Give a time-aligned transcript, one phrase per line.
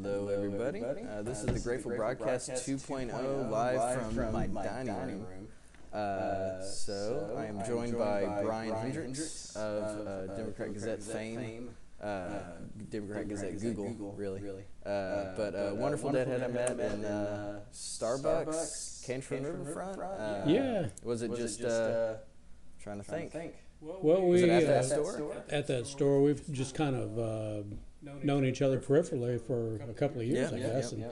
[0.00, 0.80] Hello, everybody.
[0.82, 5.48] Uh, this is the Grateful Broadcast 2.0 live from my dining room.
[5.92, 11.70] Uh, so I am joined by Brian Hendricks of uh, Democrat Gazette fame.
[12.00, 12.28] Uh,
[12.90, 14.64] Democrat Gazette Google, really.
[14.84, 19.98] Uh, but a wonderful deadhead I met in uh, Starbucks, Cantron Riverfront.
[19.98, 20.86] Uh, Yeah.
[21.04, 22.14] Was it just uh,
[22.82, 23.56] trying to think?
[23.82, 25.32] Well, we at uh, that store?
[25.50, 27.62] at that store we've just kind of uh,
[28.22, 30.92] known each other peripherally for a couple of years, I guess.
[30.92, 31.04] and,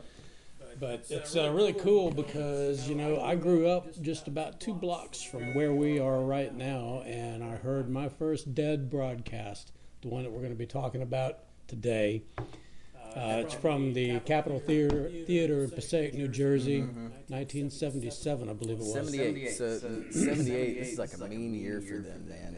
[0.78, 5.22] But it's uh, really cool because you know I grew up just about two blocks
[5.22, 9.72] from where we are right now, and I heard my first dead broadcast,
[10.02, 12.22] the one that we're going to be talking about today.
[13.16, 18.84] Uh, it's from the Capitol Theater, Theater in Passaic, New Jersey, 1977, I believe it
[18.84, 18.92] was.
[18.92, 19.50] 78.
[19.50, 19.78] So
[20.10, 22.56] 78 this is like a mean year for them, man.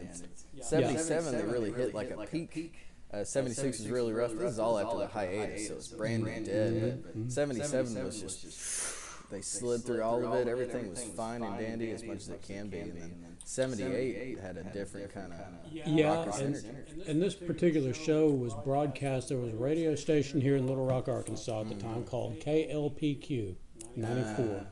[0.55, 2.75] It's 77 they really hit like a peak.
[3.13, 4.31] Uh, 76 was really rough.
[4.33, 7.03] This is all after the hiatus, so it's brand new dead.
[7.03, 10.47] But 77 was just they slid through all of it.
[10.47, 12.79] Everything was fine and dandy as much as it can be.
[12.79, 15.39] And then 78 had a different kind of
[15.71, 17.03] Yeah, raucous and, energy.
[17.07, 19.29] and this particular show was broadcast.
[19.29, 23.55] There was a radio station here in Little Rock, Arkansas at the time called KLPQ
[23.95, 24.67] 94.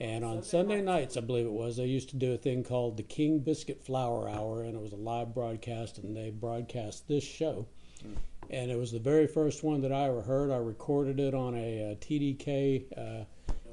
[0.00, 2.96] And on Sunday nights, I believe it was, they used to do a thing called
[2.96, 7.24] the King Biscuit Flower Hour, and it was a live broadcast, and they broadcast this
[7.24, 7.66] show.
[8.50, 10.50] And it was the very first one that I ever heard.
[10.50, 13.24] I recorded it on a, uh TDK, uh,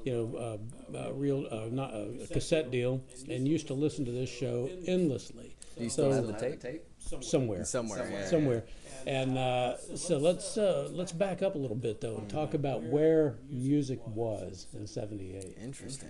[0.04, 0.58] you know,
[0.94, 4.68] uh, uh, real, uh, not a cassette deal, and used to listen to this show
[4.86, 5.54] endlessly.
[5.78, 6.82] Do you still So- have the tape?
[7.20, 8.26] Somewhere Somewhere, yeah.
[8.26, 8.64] somewhere.
[9.06, 12.82] And uh, so let's uh, let's back up a little bit though and talk about
[12.82, 15.56] where music was in '78.
[15.62, 16.08] Interesting.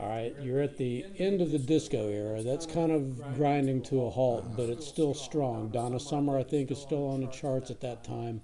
[0.00, 2.42] All right, you're at the end of the disco era.
[2.42, 5.70] That's kind of grinding to a halt, but it's still strong.
[5.70, 8.40] Donna Summer, I think, is still on the charts at that time.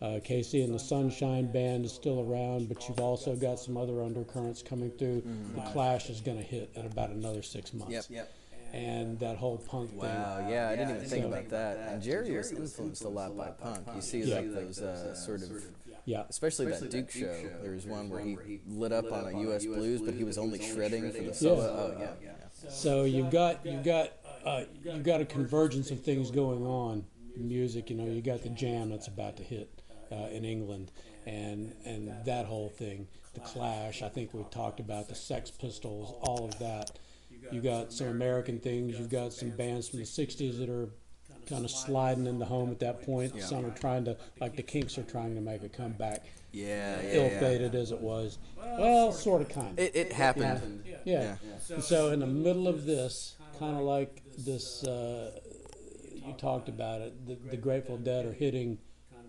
[0.00, 4.02] Uh, KC and the Sunshine Band is still around, but you've also got some other
[4.02, 5.22] undercurrents coming through.
[5.56, 7.92] The Clash is going to hit in about another six months.
[7.92, 8.04] Yep.
[8.08, 8.32] Yep.
[8.72, 9.98] And that whole punk thing.
[10.00, 11.78] Wow, yeah, I didn't even think about that.
[11.90, 13.86] And Jerry was influenced a lot by punk.
[13.94, 14.36] You see, Yeah.
[14.36, 15.64] like those uh, sort of,
[16.04, 16.24] Yeah.
[16.28, 17.34] especially that Duke show.
[17.62, 19.64] There was one where he lit up on a U.S.
[19.64, 21.94] blues, but he was only shredding for the solo.
[21.96, 22.68] Oh yeah, yeah.
[22.68, 24.12] So you've got you've got
[24.44, 27.04] uh, you've got a convergence of things going on.
[27.36, 29.70] Music, you know, you got the jam that's about to hit
[30.10, 30.90] uh, in England,
[31.24, 34.02] and and that whole thing, the Clash.
[34.02, 36.90] I think we've talked about the Sex Pistols, all of that.
[37.50, 38.98] You got some American things.
[38.98, 40.88] You've got some bands from the '60s that are
[41.48, 43.40] kind of sliding into home at that point.
[43.42, 46.24] Some are trying to, like the Kinks, are trying to make a comeback.
[46.52, 47.14] Yeah, yeah, yeah.
[47.14, 48.38] Ill-fated as it was.
[48.56, 49.78] Well, sort of, kind of.
[49.78, 50.84] It, it happened.
[51.04, 51.36] Yeah.
[51.70, 55.38] And so in the middle of this, kind of like this, uh,
[56.14, 57.26] you talked about it.
[57.26, 58.78] The, the Grateful Dead are hitting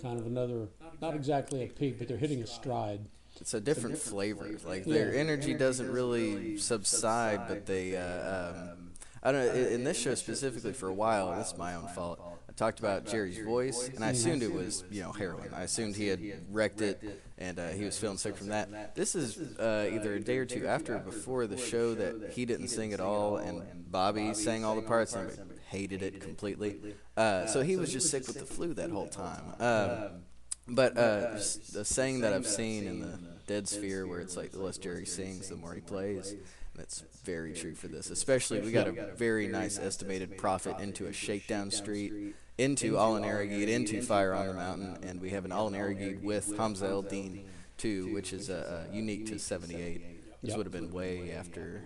[0.02, 0.69] kind of another,
[1.02, 3.02] not exactly a peak, but they're hitting a stride.
[3.42, 4.50] It's a different flavor.
[4.66, 7.96] Like their energy doesn't really subside, but they.
[7.96, 8.92] Uh, um,
[9.22, 9.52] I don't know.
[9.52, 12.20] In, in this show specifically, for a while, this is my own fault.
[12.48, 15.54] I talked about Jerry's voice, and I assumed it was, you know, heroin.
[15.54, 17.02] I assumed he had wrecked it,
[17.38, 18.96] and uh, he was feeling sick from that.
[18.96, 22.46] This is uh, either a day or two after, or before the show that he
[22.46, 25.32] didn't sing at all, and Bobby sang all the parts, and
[25.68, 26.80] hated it completely.
[27.16, 29.44] Uh, so he was just sick with the flu that whole time.
[29.60, 30.24] Um,
[30.68, 31.34] but uh,
[31.74, 35.08] the saying that I've seen in the Dead Sphere, where it's like the less Jerry
[35.08, 36.36] sings, the more he plays.
[36.76, 38.12] That's very true for this.
[38.12, 43.68] Especially, we got a very nice Estimated Prophet into a Shakedown Street, into Ollin Arageed,
[43.68, 47.44] into Fire on the Mountain, and we have an Ollin Arageed with Hamza El Din
[47.78, 50.44] too, which is uh, unique to '78.
[50.44, 51.81] This would have been way after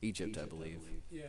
[0.00, 0.80] Egypt, I believe.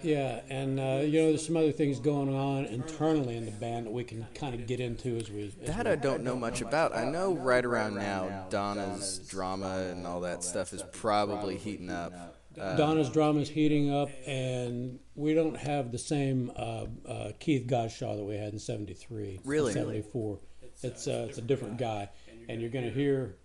[0.02, 3.86] Yeah, and uh, you know, there's some other things going on internally in the band
[3.86, 5.48] that we can kind of get into as we.
[5.48, 6.96] As That we I don't know much about.
[6.96, 12.14] I know right around now, Donna's drama and all that stuff is probably heating up.
[12.60, 17.68] Uh, Donna's drama is heating up, and we don't have the same uh, uh, Keith
[17.68, 19.40] Godchaux that we had in '73.
[19.44, 19.74] Really?
[19.74, 20.40] '74.
[20.82, 22.10] It's uh, it's a different guy,
[22.50, 23.38] and you're going to hear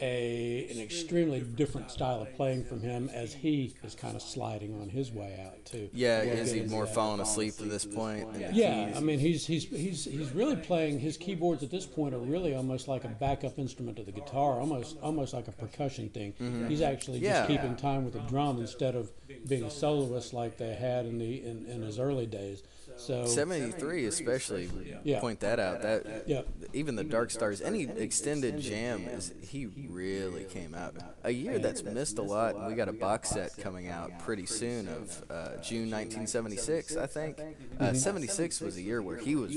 [0.00, 4.80] a an extremely different style of playing from him as he is kind of sliding
[4.80, 5.88] on his way out too.
[5.92, 8.28] yeah, is he more falling asleep at this point?
[8.52, 12.18] Yeah, I mean he's he's he's he's really playing his keyboards at this point are
[12.18, 16.34] really almost like a backup instrument to the guitar, almost almost like a percussion thing.
[16.68, 17.24] He's actually Mm-hmm.
[17.24, 17.46] Yeah.
[17.46, 19.10] just keeping time with the drum instead of
[19.48, 22.62] being a soloist like they had in the in, in his early days.
[22.96, 24.70] So 73 especially
[25.04, 25.20] Yeah.
[25.20, 26.42] point that out that Yeah.
[26.72, 31.82] even the dark stars any extended jam is he really came out a year that's
[31.82, 35.90] missed a lot we got a box set coming out pretty soon of uh, june
[35.90, 37.40] 1976 i think
[37.78, 39.56] uh, 76 was a year where he was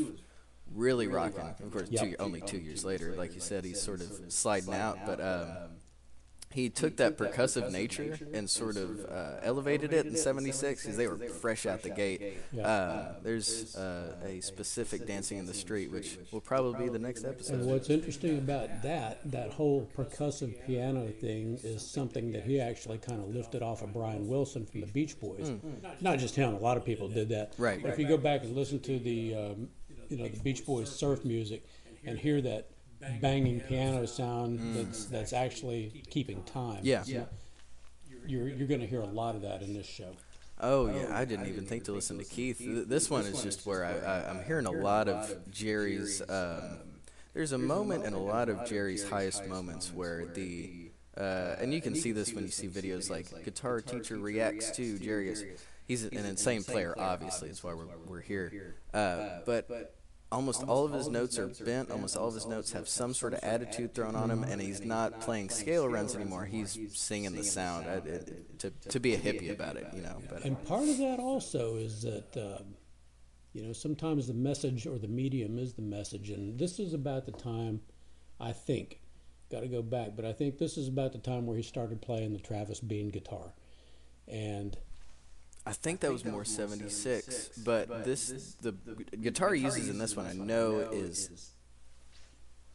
[0.73, 1.53] really rocking.
[1.63, 4.97] Of course, two, only two years later, like you said, he's sort of sliding out,
[5.05, 5.21] but.
[5.21, 5.47] Um,
[6.53, 11.07] he took that percussive nature and sort of uh, elevated it in '76 because they
[11.07, 12.37] were fresh out the gate.
[12.61, 17.25] Uh, there's uh, a specific dancing in the street, which will probably be the next
[17.25, 17.55] episode.
[17.55, 22.99] And what's interesting about that, that whole percussive piano thing, is something that he actually
[22.99, 25.51] kind of lifted off of Brian Wilson from the Beach Boys.
[26.01, 27.53] Not just him; a lot of people did that.
[27.57, 27.81] Right.
[27.81, 29.69] But if you go back and listen to the, um,
[30.09, 31.65] you know, the Beach Boys surf music,
[32.05, 32.69] and hear that
[33.21, 36.79] banging piano sound that's that's actually keeping time.
[36.83, 37.03] Yeah.
[38.25, 40.15] You're you're going to hear a lot of that in this show.
[40.61, 42.59] Oh yeah, I didn't even think to listen to Keith.
[42.59, 46.21] Th- This one is just where I, I, I'm hearing a lot of Jerry's.
[46.29, 46.77] Um,
[47.33, 51.81] there's a moment in a lot of Jerry's highest moments where the, uh, and you
[51.81, 55.29] can see this when you see videos like Guitar Teacher reacts to Jerry.
[55.29, 55.43] Is,
[55.87, 57.49] he's an insane player, obviously.
[57.49, 58.75] That's why we're we're here.
[58.93, 59.95] Uh, but
[60.33, 61.91] almost all of his notes are bent.
[61.91, 64.81] Almost all of his notes have some sort of attitude thrown on him, and he's
[64.81, 66.45] not playing scale runs anymore.
[66.45, 67.85] He's singing the sound.
[67.87, 70.21] I, it, to to be a hippie about it, you know.
[70.29, 72.75] But And part of that also is that, um,
[73.53, 76.29] you know, sometimes the message or the medium is the message.
[76.31, 77.81] And this is about the time,
[78.39, 78.99] I think,
[79.51, 82.01] got to go back, but I think this is about the time where he started
[82.01, 83.53] playing the Travis Bean guitar.
[84.27, 84.77] And
[85.65, 88.73] I think that was more 76, but this the
[89.21, 91.51] guitar he uses in this one I know is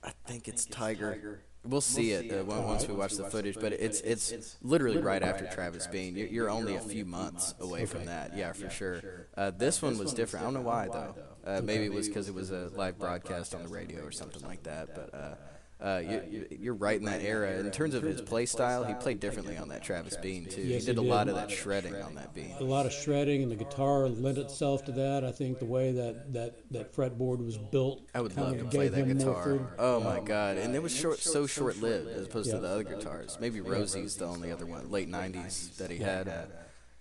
[0.03, 1.43] I think it's Tiger.
[1.65, 5.47] We'll see it uh, once we watch the footage, but it's it's literally right after
[5.49, 6.17] Travis Bean.
[6.17, 9.27] You're, you're only a few months away from that, yeah, for sure.
[9.37, 10.45] Uh, this one was different.
[10.45, 11.15] I don't know why though.
[11.45, 14.43] Uh, maybe it was because it was a live broadcast on the radio or something
[14.43, 14.95] like that.
[14.95, 15.35] But uh,
[15.81, 17.59] uh, you, you- you're right in that era.
[17.59, 20.63] In terms of his play style, he played differently on that Travis Bean too.
[20.63, 21.31] Yes, he did he a lot did.
[21.31, 22.55] of that shredding on that Bean.
[22.59, 25.25] a lot of shredding, and the guitar lent itself to that.
[25.25, 28.65] I think the way that, that, that fretboard was built I would kind love to
[28.65, 29.75] of play gave that him more guitar.
[29.79, 30.57] Oh my god!
[30.57, 33.39] And it was short, so short-lived as opposed to the other guitars.
[33.41, 36.29] Maybe Rosie's the only other one, late '90s that he had.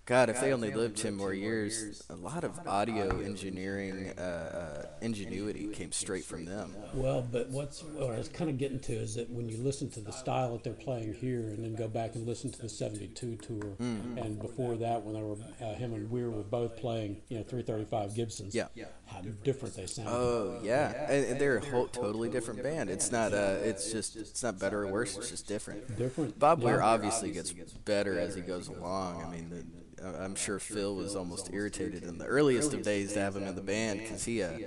[0.08, 4.86] God, if they only lived ten more years, a lot of audio engineering uh, uh,
[5.02, 6.74] ingenuity came straight from them.
[6.94, 9.90] Well, but what's what I was kind of getting to is that when you listen
[9.90, 12.70] to the style that they're playing here, and then go back and listen to the
[12.70, 14.16] '72 tour, Mm-hmm.
[14.16, 17.44] and before that, when they were uh, him and Weir were both playing, you know,
[17.44, 18.54] 335 Gibsons.
[18.54, 18.68] Yeah.
[19.08, 20.12] How different they sounded.
[20.12, 22.90] Oh yeah, and, and they're a whole totally different band.
[22.90, 25.16] It's not uh, it's just it's not better or worse.
[25.16, 25.96] It's just different.
[25.96, 26.38] different.
[26.38, 29.24] Bob Weir obviously gets better as he goes along.
[29.24, 33.14] I mean, the, I- I'm sure Phil was almost irritated in the earliest of days
[33.14, 34.42] to have him in the band because he.
[34.42, 34.58] Uh,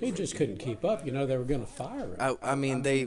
[0.00, 1.04] He just couldn't keep up.
[1.04, 2.16] You know, they were going to fire him.
[2.18, 3.04] I, I mean, they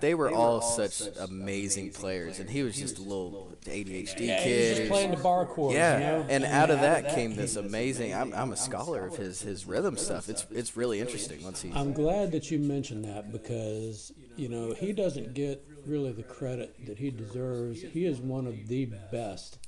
[0.00, 4.76] they were all such amazing players, and he was just a little ADHD yeah, kid.
[4.76, 5.74] just playing the bar chords.
[5.74, 6.26] yeah, you know?
[6.28, 8.14] and out of that came this amazing.
[8.14, 10.28] I'm, I'm a scholar of his his rhythm stuff.
[10.28, 11.72] It's it's really interesting once he.
[11.72, 16.86] I'm glad that you mentioned that because you know he doesn't get really the credit
[16.86, 17.82] that he deserves.
[17.82, 19.58] He is one of the best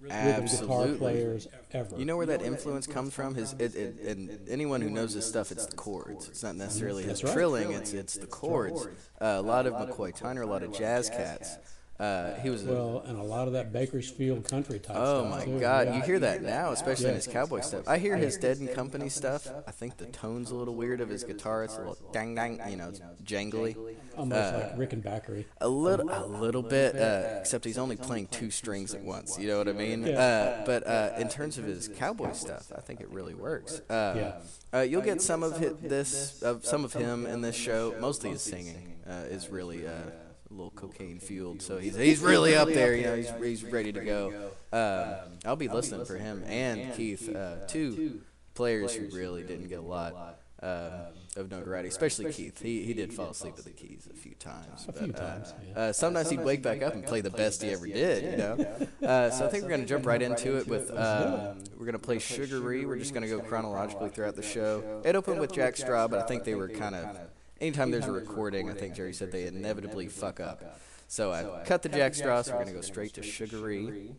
[0.00, 0.98] rhythm guitar Absolutely.
[0.98, 1.96] players ever.
[1.96, 3.34] You know where that influence comes from?
[3.34, 6.28] His it, it, and anyone who knows his stuff, it's the chords.
[6.28, 7.72] It's not necessarily his trilling.
[7.72, 8.86] It's it's the chords.
[9.20, 11.58] Uh, a lot of McCoy Tyner, a lot of jazz cats.
[11.98, 12.64] Uh, he was.
[12.64, 15.58] A, well, and a lot of that Bakersfield country type oh stuff my too.
[15.58, 15.96] God, yeah.
[15.96, 17.88] you hear that now, especially in his cowboy stuff.
[17.88, 19.48] I hear his Dead and Company stuff.
[19.66, 21.64] I think the tone's a little weird of his guitar.
[21.64, 23.76] It's a little dang dang, you know, it's jangly.
[24.16, 25.44] almost like Rickenbacker.
[25.60, 29.36] A little, a little bit, uh, except he's only playing two strings at once.
[29.36, 30.06] You know what I mean?
[30.06, 30.18] Yeah.
[30.20, 33.80] Uh, but uh, in terms of his cowboy stuff, I think it really works.
[33.90, 34.32] Uh, Yeah.
[34.78, 37.94] uh, you'll get some of hi- this, of some of him in this show.
[38.00, 39.92] Mostly his singing uh, is really uh,
[40.50, 42.94] a little cocaine fueled, so he's he's really up there.
[42.94, 44.50] You know, he's he's ready to go.
[44.72, 48.20] Um, I'll be listening for him and Keith, uh, two
[48.54, 50.40] players who really didn't get a lot.
[50.60, 50.90] Um,
[51.38, 52.60] of notoriety, especially Keith.
[52.60, 54.84] He he did fall asleep with the keys a few times.
[54.88, 55.78] A but, few uh, times, yeah.
[55.78, 58.86] uh, sometimes he'd wake back up and play the best he ever did, you know.
[59.06, 62.18] Uh, so I think we're gonna jump right into it with um, we're gonna play
[62.18, 62.84] Sugaree.
[62.84, 65.00] We're just gonna go chronologically throughout the show.
[65.04, 67.16] It opened with Jack Straw, but I think they were kind of
[67.60, 70.80] anytime there's a recording, I think Jerry said they inevitably fuck up.
[71.08, 74.12] So I cut the Jack Straw, we're gonna go straight to Sugaree.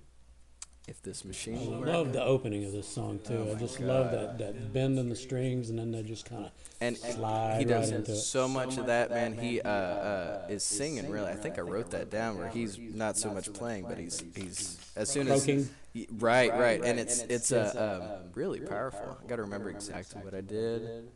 [0.87, 3.47] If this machine I love the opening of this song too.
[3.51, 6.51] I just love that that bend in the strings and then they just kind of
[6.81, 8.15] and slide he does right into it.
[8.15, 9.37] so much of that man.
[9.37, 11.29] He uh, uh, is singing really.
[11.29, 14.79] I think i wrote that down where he's not so much playing but he's he's
[14.95, 15.69] as soon as Croaking.
[16.17, 19.15] right right and it's it's uh, um, really powerful.
[19.23, 21.07] i gotta remember exactly what i did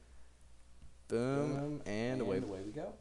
[1.14, 1.82] boom.
[1.86, 2.94] and away we go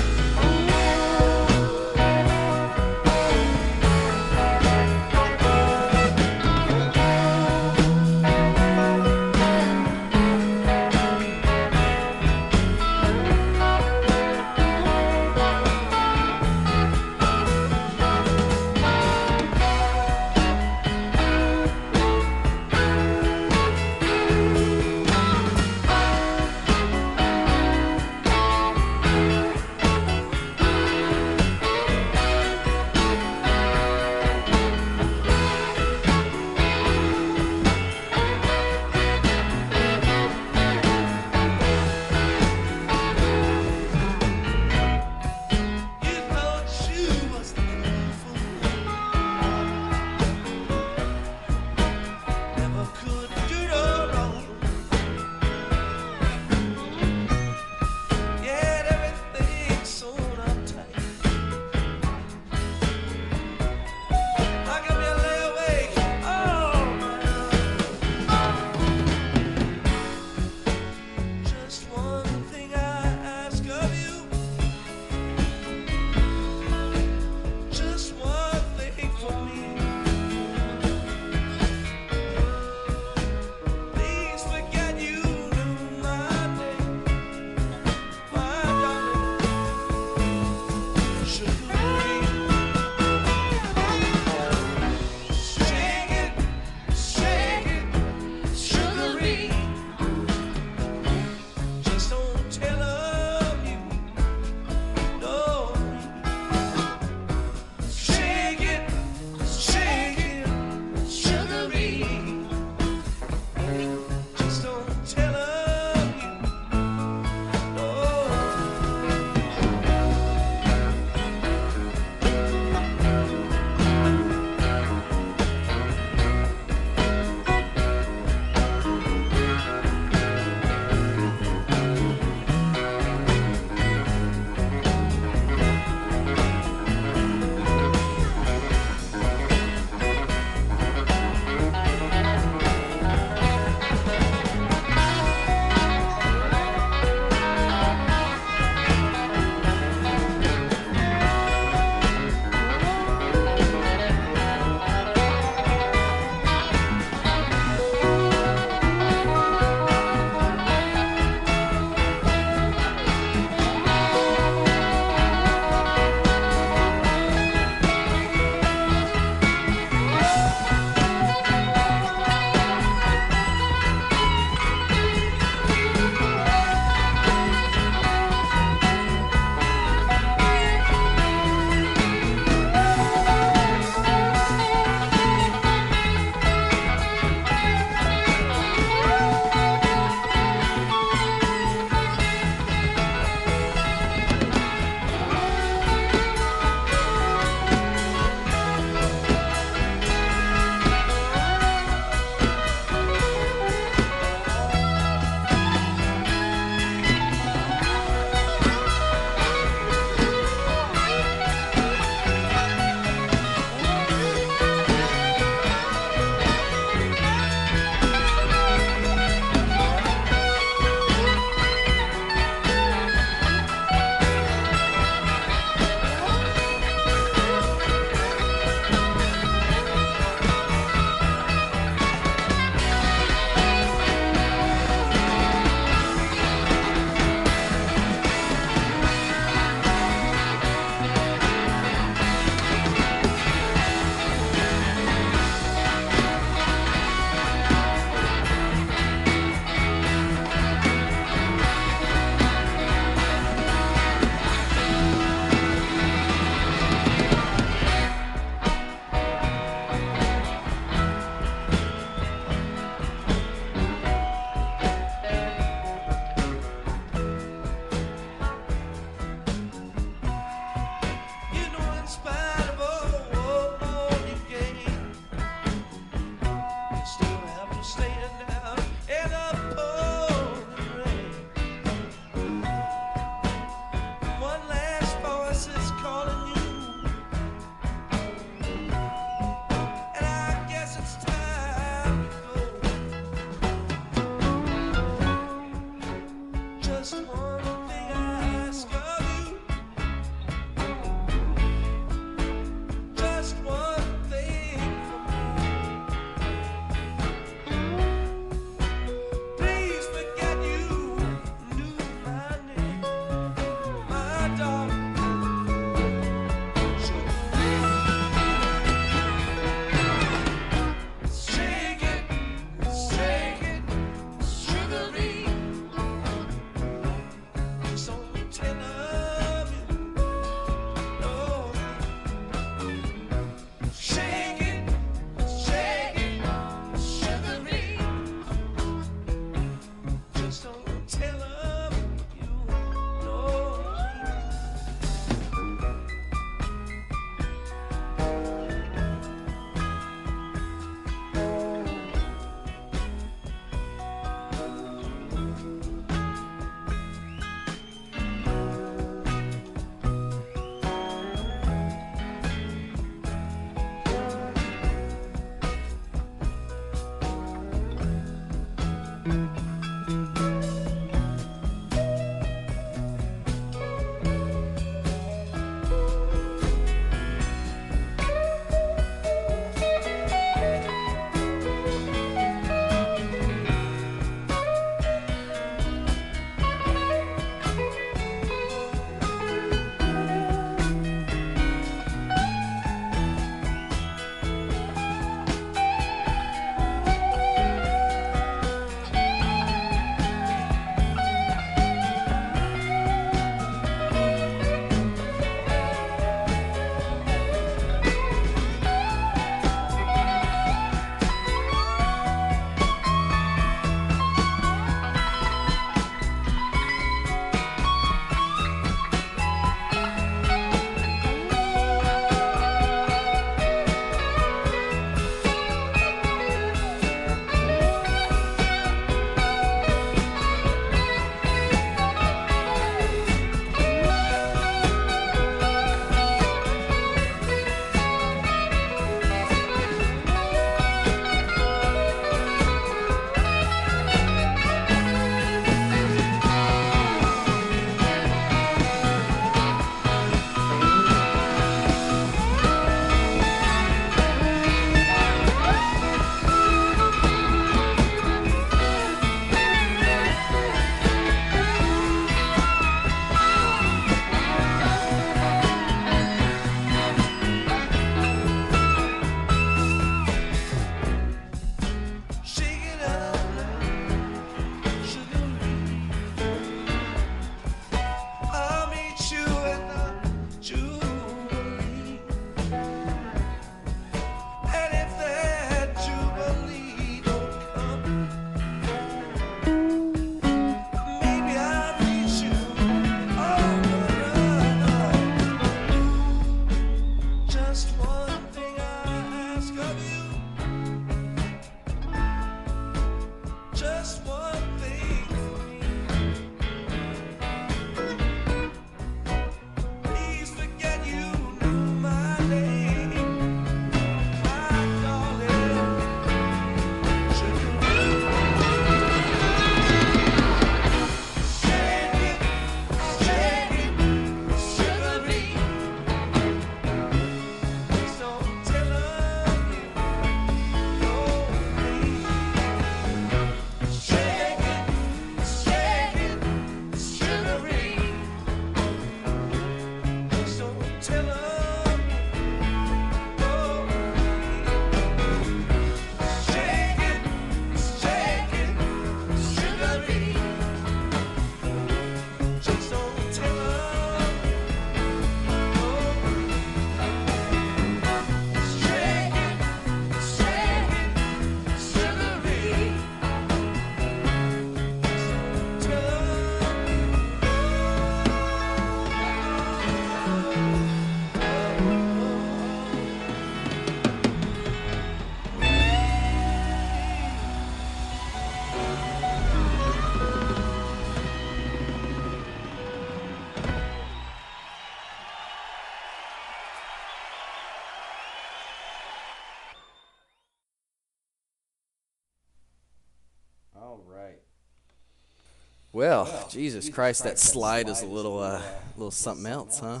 [595.92, 598.62] Well, Jesus Christ, that slide is a little, uh,
[598.96, 600.00] little something else, huh?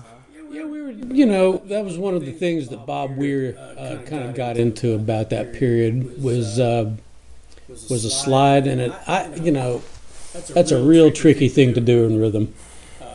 [0.50, 0.90] Yeah, we were.
[0.90, 4.56] You know, that was one of the things that Bob Weir uh, kind of got
[4.56, 6.94] into about that period was uh,
[7.68, 8.92] was a slide, and it.
[9.06, 9.82] I, you know,
[10.32, 12.54] that's a real tricky thing to do in rhythm.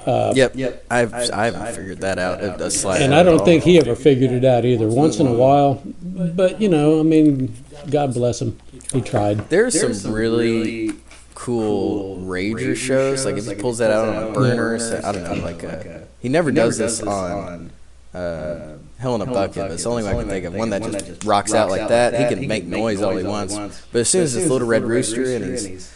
[0.05, 0.85] Yep, yep.
[0.89, 2.41] I've, I haven't figured that out.
[2.41, 4.87] A, a slide And at I don't think he ever figured it out either.
[4.87, 7.53] Once in a while, but you know, I mean,
[7.89, 8.57] God bless him.
[8.93, 9.49] He tried.
[9.49, 10.93] There's some really
[11.37, 13.23] cool Rager shows.
[13.23, 15.45] Like if he pulls that out on a burner, so- I don't know.
[15.45, 17.69] Like uh, he never does this on
[18.13, 19.55] uh, Hell in a Bucket.
[19.55, 20.55] But it's the only one I can think of.
[20.55, 22.13] One that just rocks out like that.
[22.19, 23.55] He can make noise all he wants.
[23.91, 25.93] But as soon as this little red rooster and he's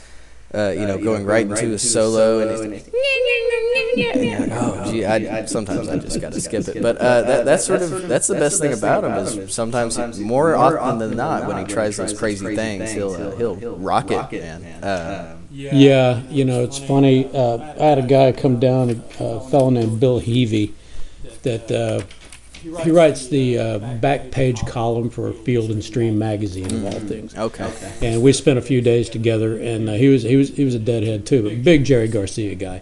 [0.54, 2.90] uh, you know going right into a solo and he's
[4.14, 6.82] and you're like, oh, gee, I, sometimes I just got to skip it.
[6.82, 10.56] But uh, that, that's sort of that's the best thing about him is sometimes more
[10.56, 14.64] often than not when he tries those crazy things he'll uh, he'll rock it, man.
[14.84, 17.30] Uh, Yeah, you know, it's funny.
[17.34, 20.72] Uh, I had a guy come down, a fellow named Bill Heavey,
[21.44, 22.02] that uh,
[22.62, 27.36] he writes the uh, back page column for Field and Stream magazine of all things.
[27.68, 27.94] okay.
[28.02, 30.76] And we spent a few days together, and uh, he was he was he was
[30.76, 32.82] a deadhead too, but big Jerry Garcia guy.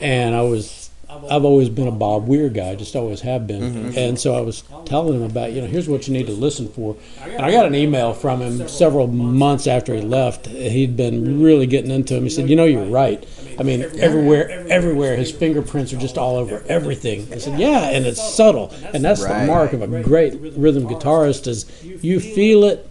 [0.00, 0.81] And I was
[1.30, 3.62] I've always been a Bob Weir guy, just always have been.
[3.62, 3.98] Mm-hmm.
[3.98, 6.68] And so I was telling him about, you know, here's what you need to listen
[6.68, 6.96] for.
[7.22, 10.46] And I got an email from him several months after he left.
[10.46, 12.24] He'd been really getting into him.
[12.24, 13.26] He said, you know, you're right.
[13.58, 17.32] I mean, everywhere, everywhere, his fingerprints are just all over everything.
[17.32, 21.46] I said, yeah, and it's subtle, and that's the mark of a great rhythm guitarist
[21.46, 21.66] is
[22.02, 22.88] you feel it,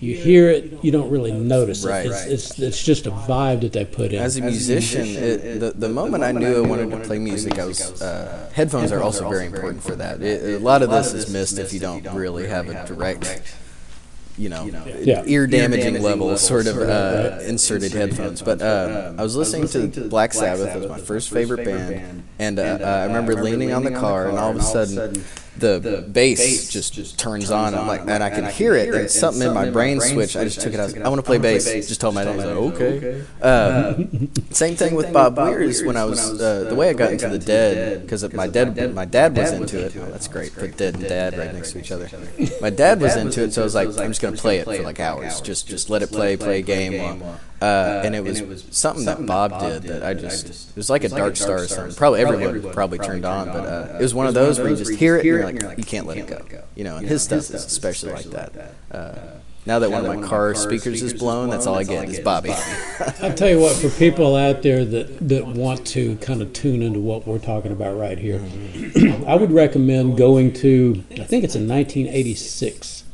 [0.00, 1.88] you hear it, you don't really notice it.
[1.88, 2.06] Right.
[2.06, 4.22] It's, it's it's just a vibe that they put in.
[4.22, 7.64] As a musician, it, the, the moment I knew I wanted to play music, I
[7.64, 10.22] was uh, headphones are also very important for that.
[10.22, 13.42] It, a lot of this is missed if you don't really have a direct,
[14.36, 14.66] you know,
[15.00, 15.24] Yeah.
[15.26, 18.40] ear damaging level sort of uh, inserted headphones.
[18.40, 20.76] But uh, I was listening to Black Sabbath.
[20.76, 24.28] It was my first favorite band, and uh, uh, I remember leaning on the car,
[24.28, 25.24] and all of a sudden.
[25.58, 27.74] The bass just just turns on.
[27.74, 28.94] I'm like, and I can hear it.
[28.94, 30.36] And something in my brain switched.
[30.36, 30.80] I just took it.
[30.80, 31.64] I was I want to play bass.
[31.64, 32.38] Just told my dad.
[32.38, 33.24] Okay.
[33.42, 37.12] Um, same thing with Bob Weir is when I was uh, the way I got
[37.12, 39.96] into the Dead because my dad my dad was into it.
[39.96, 40.54] Oh, that's great.
[40.54, 42.08] Put Dead and Dad right next to each other.
[42.60, 44.82] My dad was into it, so I was like, I'm just gonna play it for
[44.82, 45.40] like hours.
[45.40, 47.22] Just just let it play, play a game.
[47.58, 51.04] While, uh, and it was something that Bob did that I just it was like
[51.04, 51.96] a dark star or something.
[51.96, 54.94] Probably everyone probably turned on, but uh, it was one of those where you just
[54.94, 56.40] hear it, and you're like, you can't let it go.
[56.74, 58.74] You know, and his stuff is especially like that.
[58.90, 62.20] Uh, now that one of my car speakers is blown, that's all I get is
[62.20, 62.52] Bobby.
[63.22, 66.80] I tell you what, for people out there that, that want to kind of tune
[66.80, 68.40] into what we're talking about right here,
[69.26, 73.04] I would recommend going to, I think it's in 1986,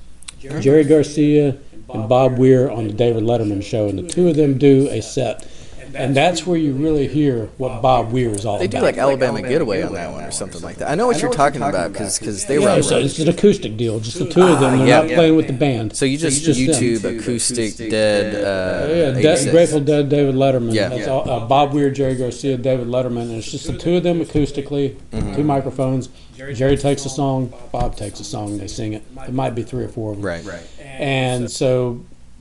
[0.60, 1.58] Jerry Garcia
[1.94, 5.00] and Bob Weir on the David Letterman show, and the two of them do a
[5.00, 5.46] set.
[5.94, 8.60] And that's where you really hear what Bob Weir is all about.
[8.60, 8.86] They do about.
[8.86, 10.90] like Alabama Getaway on that one or something like that.
[10.90, 13.04] I know what you're talking about because they were yeah, on so road.
[13.04, 14.78] it's an acoustic deal, just the two of them.
[14.78, 15.00] They're yeah.
[15.02, 15.96] not playing with the band.
[15.96, 16.66] So you just just them.
[16.68, 18.34] YouTube acoustic dead.
[18.34, 19.50] Uh, Yeah, De- 86.
[19.50, 20.74] Grateful Dead, David Letterman.
[20.74, 20.88] Yeah.
[20.88, 21.12] That's Yeah.
[21.12, 23.22] all, uh, Bob Weir, Jerry Garcia, David Letterman.
[23.22, 25.34] And it's just the two of them acoustically, Mm-hmm.
[25.36, 26.08] two microphones.
[26.36, 29.02] Jerry takes a song, Bob takes a song, they sing it.
[29.28, 30.26] It might be three or four of them.
[30.26, 30.44] Right.
[30.44, 30.62] Right.
[30.84, 32.00] And so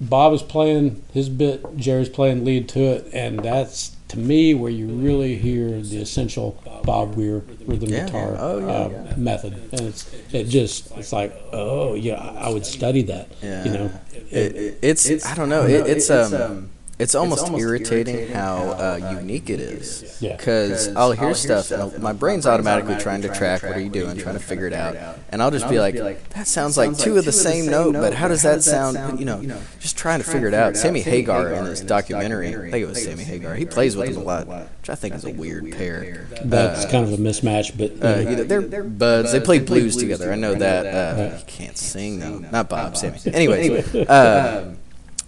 [0.09, 4.69] Bob is playing his bit, Jerry's playing lead to it, and that's to me where
[4.71, 8.05] you really hear the essential Bob Weir rhythm Yeah.
[8.05, 8.67] guitar Oh, yeah.
[9.11, 9.53] uh, method.
[9.71, 13.29] And it's it just it's like oh yeah, I I would study that.
[13.41, 13.63] Yeah.
[13.65, 13.91] You know,
[14.29, 15.65] It, it, it's, I don't know.
[15.65, 16.69] It, it's um.
[16.99, 20.17] It's almost, irritating how uh, unique it is.
[20.21, 20.37] Yeah.
[20.37, 23.89] Because I'll hear stuff, and I'll- my brain's automatically trying to track what are you
[23.89, 24.95] doing, trying to figure it out,
[25.29, 25.95] and I'll just be like,
[26.29, 29.19] that sounds like two of the same note, but how does that sound?
[29.19, 30.77] You know, just trying to figure it out.
[30.77, 33.55] Sammy Hagar in this documentary, I think it was Sammy Hagar.
[33.55, 36.27] He plays with them a lot, which I think is a weird pair.
[36.43, 39.31] that's kind of a mismatch, but Uh, you know, you know, they're buds.
[39.31, 40.31] They play blues together.
[40.31, 40.85] I know that.
[40.85, 42.37] Uh, he can't sing though.
[42.51, 42.95] Not Bob.
[42.95, 43.17] Sammy.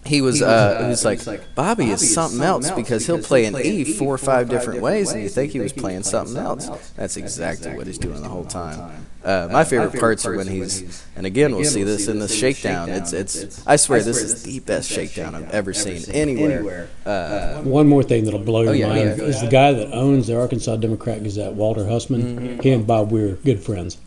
[0.05, 0.41] Anyways, uh, he was.
[0.41, 4.17] Uh, he was like Bobby is something else because he'll play an E four or
[4.17, 6.67] five different ways, and you think he was playing something else.
[6.95, 9.05] That's exactly what he's doing the whole time.
[9.23, 12.89] Uh, my favorite parts are when he's, and again we'll see this in the shakedown.
[12.89, 13.65] It's, it's.
[13.65, 16.87] I swear this is the best shakedown I've ever seen anywhere.
[17.03, 19.23] Uh, One more thing that'll blow your Oh, yeah, mind yeah.
[19.25, 22.21] is the guy that owns the Arkansas Democrat Gazette, Walter Hussman.
[22.21, 22.59] Mm-hmm.
[22.61, 23.97] He and Bob Weir, good friends.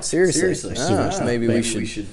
[0.00, 1.24] seriously, Ah, Seriously.
[1.26, 2.06] maybe we should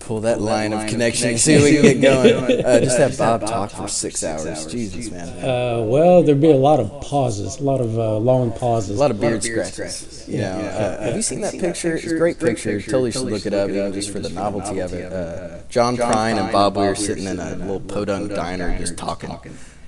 [0.00, 2.56] pull that line of connection, see if we can get going.
[2.66, 4.66] Uh, just have Bob talk for six hours.
[4.66, 5.28] Jesus, man.
[5.44, 8.96] Uh, well, there'd be a lot of pauses, a lot of uh, long pauses.
[8.96, 10.26] A lot of beard scratches.
[10.28, 11.94] You know, uh, have you seen that picture?
[11.94, 12.80] It's a great picture.
[12.80, 15.12] Totally should look it up, even just for the novelty of it.
[15.12, 19.30] Uh, John Prine and Bob Weir sitting in a little podunk diner, just talking.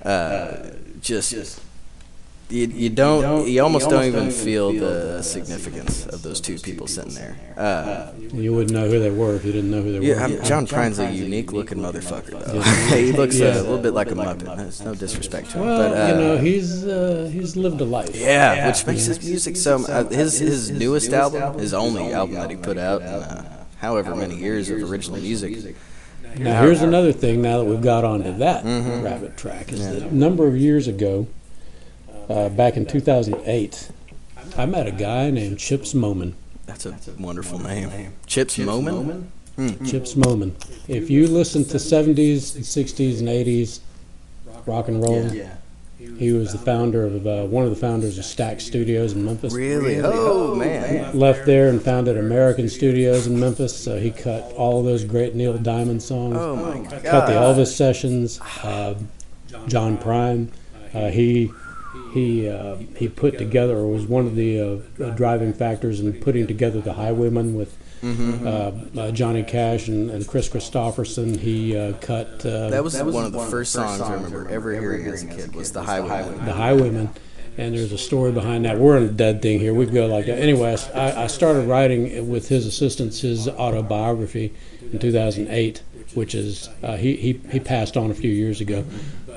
[0.03, 1.61] uh, just
[2.49, 7.13] you, you don't you almost don't even feel the significance of those two people sitting
[7.13, 7.35] there.
[7.55, 10.37] Uh, You wouldn't know who they were if you didn't know who they yeah, were.
[10.39, 12.61] I'm, John Prine's a unique looking motherfucker though.
[12.95, 13.49] he looks Yeah.
[13.49, 14.57] uh, a little bit like a muppet.
[14.57, 17.85] There's no disrespect to him, Well, but uh, you know, he's uh, he's lived a
[17.85, 18.15] life.
[18.15, 19.85] yeah, which makes his music so.
[19.85, 24.15] Uh, his his newest album, his only album that he put out, in, uh, however
[24.15, 25.75] many years of original music.
[26.37, 27.41] Now, here's another thing.
[27.41, 29.03] Now that we've got onto that Mm-hmm.
[29.03, 31.27] rabbit track, is that a number of years ago,
[32.29, 33.91] uh, back in 2008,
[34.57, 36.33] I met a guy named Chips Moman.
[36.65, 38.13] That's a wonderful name.
[38.25, 39.27] Chips Moman.
[39.89, 40.53] Chips Moman.
[40.87, 43.79] If you listen to 70s, 60s, and 80s
[44.65, 45.29] rock and roll,
[46.17, 49.53] he was the founder of uh, one of the founders of Stax Studios in Memphis.
[49.53, 49.99] Really?
[50.01, 51.17] Oh man.
[51.17, 53.75] Left there and founded American Studios in Memphis.
[53.75, 56.37] So he cut all those great Neil Diamond songs.
[56.37, 57.03] Oh my god.
[57.03, 58.39] cut the Elvis sessions.
[58.63, 58.95] Uh,
[59.67, 60.49] John Prine.
[60.93, 61.51] Uh, he
[62.13, 66.13] he uh, he put together or was one of the uh, uh, driving factors in
[66.13, 68.47] putting together the Highwaymen with Mm-hmm.
[68.97, 71.37] uh, uh, Johnny Cash and, and Kris Kristofferson.
[71.37, 75.05] He uh, cut uh, That was one of the first songs I remember ever hearing
[75.07, 76.45] as a kid was the Highwayman.
[76.45, 77.09] the Highwaymen.
[77.57, 78.79] And there's a story behind that.
[78.79, 79.73] We're in a dead thing here.
[79.73, 80.39] We go like that.
[80.39, 84.53] Anyway, I, I started writing with his assistance his autobiography
[84.93, 88.85] in 2008, which is uh, he, he he passed on a few years ago,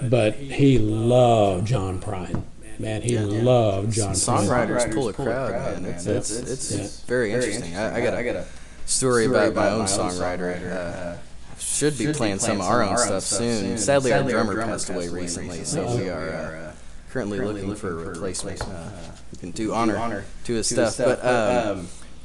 [0.04, 2.44] but he loved John Prine.
[2.78, 4.46] Man, he loved John Prine.
[4.46, 5.84] Songwriters pull a crowd, man.
[5.84, 6.30] It's it's,
[6.72, 7.76] it's very interesting.
[7.76, 8.46] I, I got a
[8.86, 10.72] story about my own songwriter.
[10.72, 11.16] Uh,
[11.58, 13.78] should be playing some of our own stuff soon.
[13.78, 16.72] Sadly, our drummer passed away recently, so we are uh,
[17.10, 18.90] currently looking for a replacement uh,
[19.30, 20.96] who can do honor to his stuff.
[20.98, 21.24] But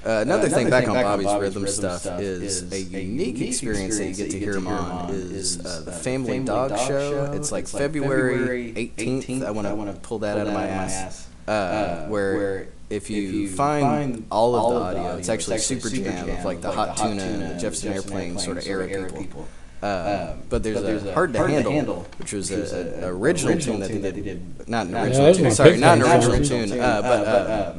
[0.05, 4.15] um, uh, another thing back on Bobby's rhythm stuff is a unique experience that you
[4.15, 7.31] get to hear him on is uh, the Family Dog Show.
[7.33, 9.43] It's like February 18th.
[9.43, 11.27] I want to pull that out of my ass.
[11.47, 16.45] Uh, where if you find all of the audio, it's actually a super jam of
[16.45, 19.47] like the Hot Tuna and the Jefferson Airplane sort of era people.
[19.81, 24.21] Uh, but there's a hard to handle, which was a, a original tune that they
[24.21, 25.51] did, not an original tune.
[25.51, 27.75] Sorry, not an original tune, uh, but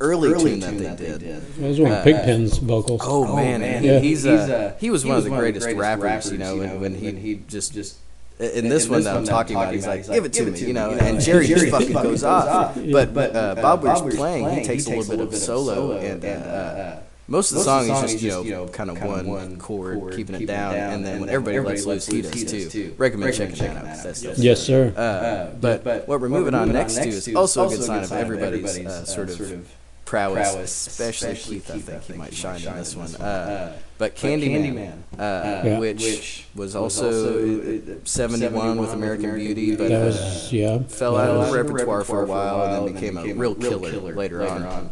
[0.00, 1.20] uh, early tune that they did.
[1.56, 3.00] That was one of Pigpen's vocals.
[3.04, 3.98] Oh man, and Yeah.
[3.98, 7.72] he's uh, he was one of the greatest rappers, you know, when, when he just
[7.74, 7.98] just
[8.38, 10.90] in this one that I'm talking about, he's like, give it to me, you know,
[10.92, 12.74] and Jerry just fucking goes off.
[12.74, 16.96] But but uh, Bob Weir's playing, he takes a little bit of solo, and uh,
[17.28, 20.74] most of the song is just you know kind of one chord, keeping it down,
[20.74, 22.94] and then when everybody lets loose, he does too.
[22.96, 23.84] Recommend checking that out.
[24.02, 24.38] 'cause That's.
[24.38, 24.92] Yes, sir.
[24.96, 28.78] Uh, but what we're moving on next to is also a good sign of everybody's
[28.78, 29.68] uh, sort of
[30.10, 31.70] prowess, especially Keith.
[31.70, 33.14] I think he might shine in this one.
[33.14, 35.78] Uh, but Candyman, uh, Yeah.
[35.78, 40.80] which was also 71 with American Beauty, but That uh, was yeah.
[40.80, 44.46] fell out of the repertoire for a while and then became a real killer later
[44.46, 44.90] on.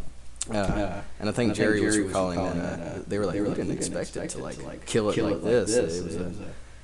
[0.49, 4.15] Uh, and I think Jerry was recalling that uh, they were like, we didn't expect
[4.15, 5.75] it to like kill it like this.
[5.75, 6.31] It was a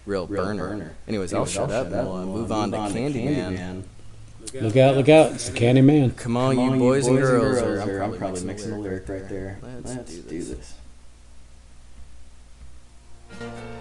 [0.06, 0.94] real burner.
[1.08, 3.84] Anyways, I'll shut up and we'll uh, move on to Candyman.
[4.54, 4.96] Look out!
[4.96, 5.34] Look out!
[5.34, 6.12] It's the Candy Man.
[6.12, 7.62] Come on, you boys and girls.
[7.62, 9.08] or I'm I'm probably probably mixing mixing the the lyric.
[9.10, 9.60] lyric right there.
[9.62, 10.74] Let's Let's do do this.
[13.30, 13.76] this.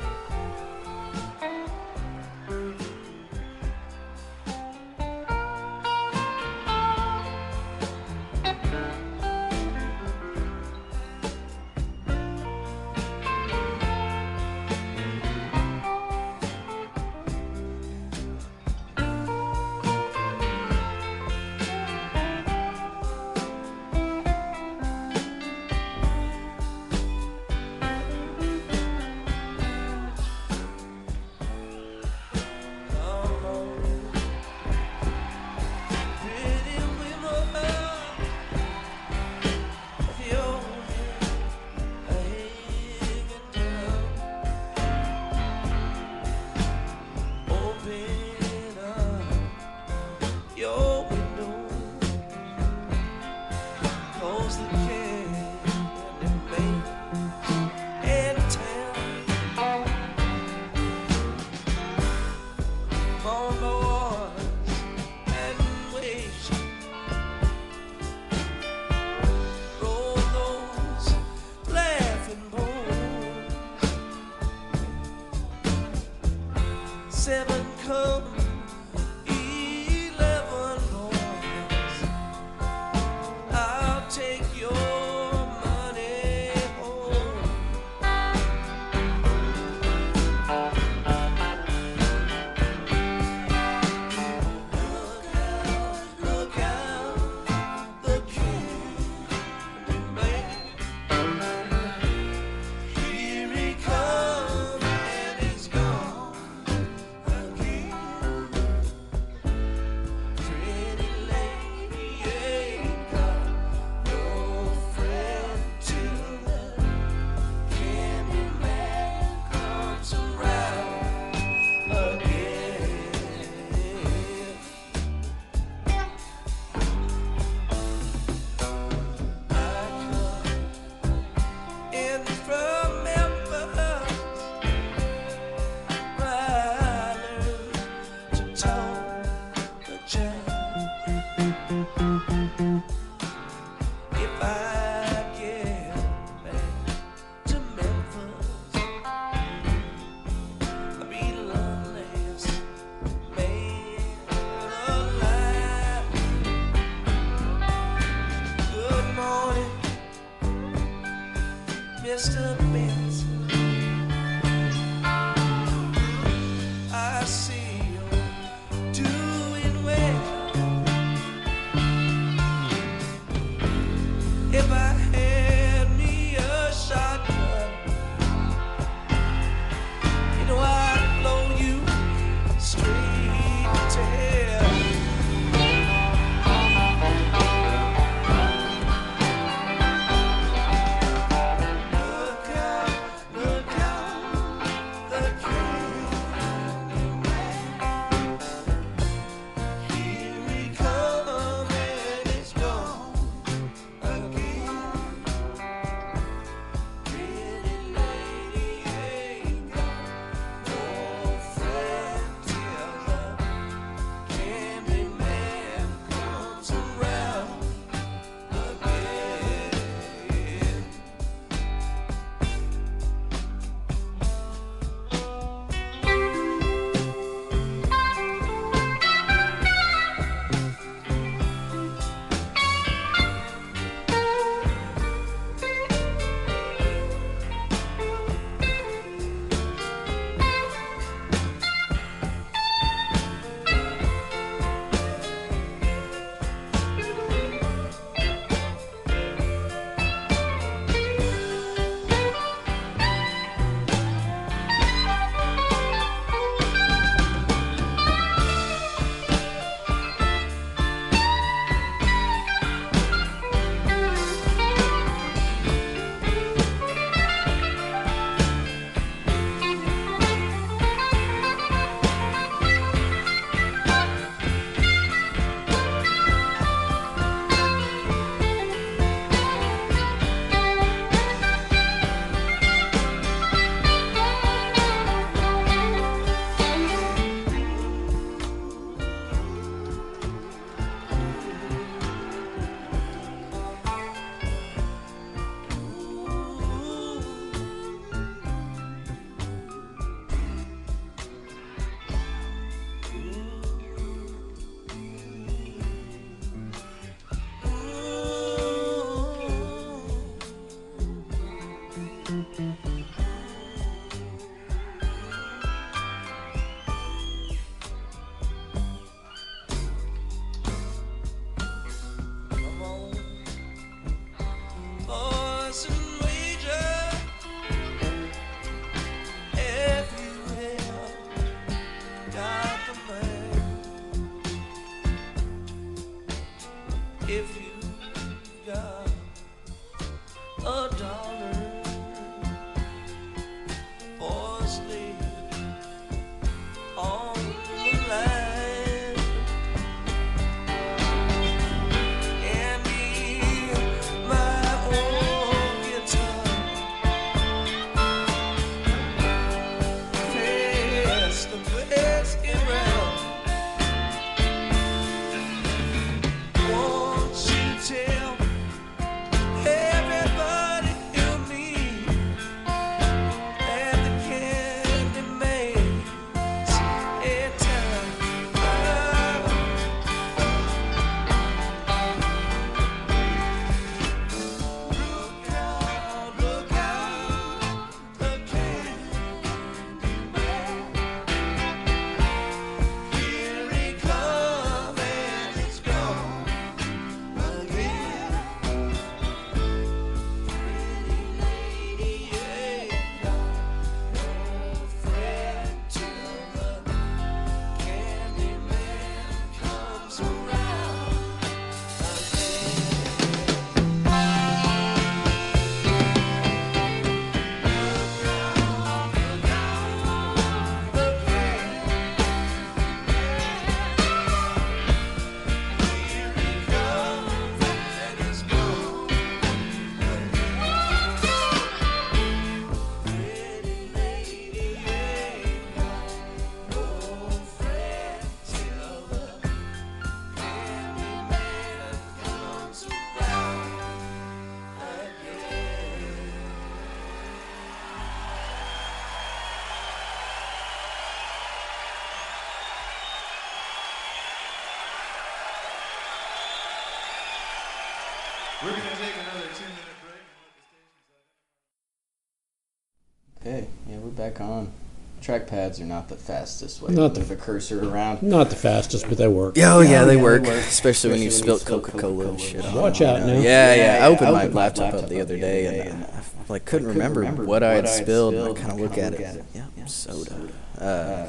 [465.24, 468.22] Trackpads are not the fastest way Not to the- a cursor around.
[468.22, 469.56] Not the fastest, but they work.
[469.56, 472.62] Yeah, oh yeah, they work, especially when you spilt Coca-Cola and shit.
[472.74, 473.32] Watch out now.
[473.38, 474.04] Yeah, yeah.
[474.04, 477.62] I opened my laptop up the other day and uh, I like couldn't remember what
[477.62, 478.34] I had spilled.
[478.34, 479.44] And I kind of look at it.
[479.54, 480.34] Yeah, soda.
[480.78, 481.28] Uh,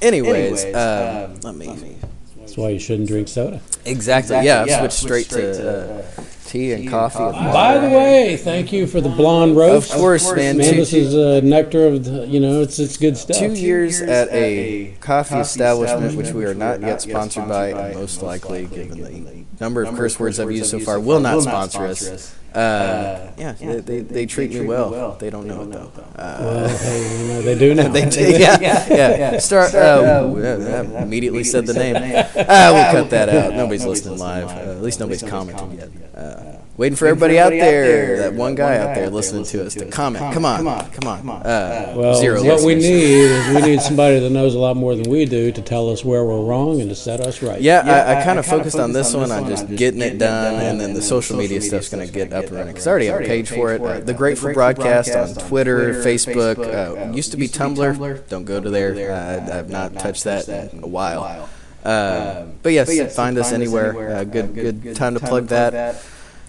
[0.00, 1.96] anyways, um, let me.
[2.42, 3.60] That's why you shouldn't drink soda.
[3.84, 4.36] Exactly.
[4.42, 6.02] Yeah, I've switched straight to uh,
[6.44, 7.18] tea and coffee.
[7.18, 9.92] By the way, thank you for the blonde Of roast.
[9.92, 10.58] course, man.
[10.58, 13.38] Man, two- this is uh, nectar of the, you know, it's it's good stuff.
[13.38, 18.22] Two years at a coffee establishment, which we are not yet sponsored by, and most
[18.22, 22.34] likely, given the number of curse words I've used so far, will not sponsor us.
[22.54, 25.16] Uh, yeah, they, they, they treat me well.
[25.18, 25.90] They don't know it though.
[26.16, 27.88] Uh, Well, hey, you know, they do now.
[27.88, 28.58] they do, yeah,
[28.90, 29.38] yeah.
[29.38, 29.74] Start.
[29.74, 31.96] Uh, ooh, yeah, I immediately said the name.
[31.96, 33.54] Ah, we'll cut that out.
[33.54, 34.48] Nobody's listening live.
[34.48, 36.61] Uh, at least nobody's commenting yet.
[36.82, 39.86] Uh, waiting for everybody out there, that one guy out there listening to us, to
[39.86, 40.34] comment.
[40.34, 40.58] Come on,
[40.90, 41.18] come on.
[41.22, 44.76] come Uh, Well, zero what we need is we need somebody that knows a lot
[44.76, 47.60] more than we do to tell us where we're wrong and to set us right.
[47.60, 50.80] Yeah, I, I kind of focused on this one, on just getting it done, and
[50.80, 52.72] then the social media stuff's going to get up and running.
[52.72, 53.80] Because I already have a page for it.
[53.80, 58.28] Uh, the Grateful Broadcast on Twitter, Facebook, uh, used to be Tumblr.
[58.28, 59.12] Don't go to there.
[59.12, 61.48] Uh, I've not touched that in a while.
[61.84, 64.16] Uh, but yes, find us anywhere.
[64.16, 66.02] Uh, good, good time to plug that.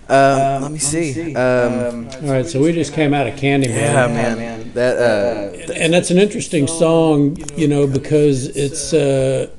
[0.09, 1.35] Um, let me see.
[1.35, 3.69] Um, All right, so we just came out of Candyman.
[3.69, 4.97] yeah, man, that.
[4.97, 9.49] Uh, and that's an interesting song, you know, because it's uh,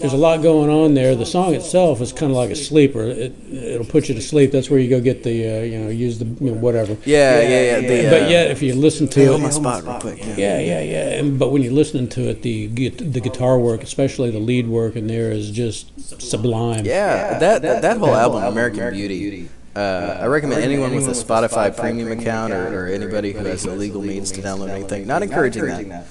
[0.00, 1.14] there's a lot going on there.
[1.14, 3.02] The song itself is kind of like a sleeper.
[3.04, 4.50] It it'll put you to sleep.
[4.52, 6.96] That's where you go get the uh, you know use the you know, whatever.
[7.04, 7.80] yeah, yeah, yeah.
[7.80, 10.18] The, uh, But yet, if you listen to hold my it, spot real quick.
[10.18, 10.58] yeah, Yeah.
[10.58, 11.08] yeah, yeah.
[11.18, 14.96] And, but when you're listening to it, the the guitar work, especially the lead work
[14.96, 16.84] in there, is just sublime.
[16.86, 19.48] Yeah, that that, that whole album, American Beauty.
[19.76, 24.02] Uh, I recommend anyone with a Spotify premium account or, or anybody who has illegal
[24.02, 25.06] means to download anything.
[25.06, 26.06] Not encouraging that.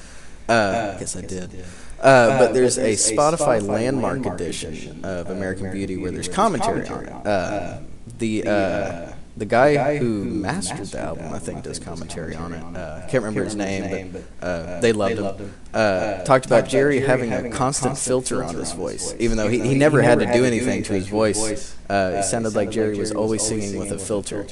[0.49, 1.65] Uh, guess I did.
[2.01, 7.25] Uh, but there's a Spotify landmark edition of American Beauty where there's commentary on it.
[7.25, 12.63] Uh, the uh, the guy who mastered the album, I think, does commentary on it.
[12.75, 15.53] Uh, can't remember his name, but uh, they loved him.
[15.73, 19.75] Uh, talked about Jerry having a constant filter on his voice, even though he, he
[19.75, 21.75] never had to do anything to his voice.
[21.89, 24.45] Uh, it sounded like Jerry was always singing with a filter.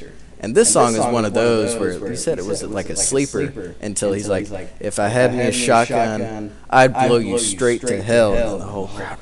[0.43, 3.75] And this song is one of those where he said it was like a sleeper
[3.82, 8.34] until he's like, if I had me a shotgun, I'd blow you straight to hell.
[8.34, 9.19] And the whole crowd,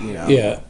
[0.00, 0.28] you know.
[0.28, 0.60] Yeah.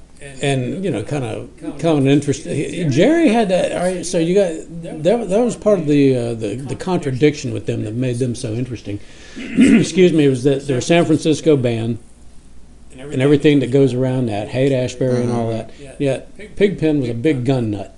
[0.42, 2.90] And you know, kind of, kind of interesting.
[2.90, 3.72] Jerry had that.
[3.72, 5.28] All right, so you got that.
[5.28, 8.52] That was part of the uh, the the contradiction with them that made them so
[8.52, 9.00] interesting.
[9.36, 11.98] Excuse me, was that they're San Francisco band,
[12.98, 15.70] and everything that goes around that, Haight Ashbury and all that.
[15.98, 17.96] Yet Pigpen was a big gun nut.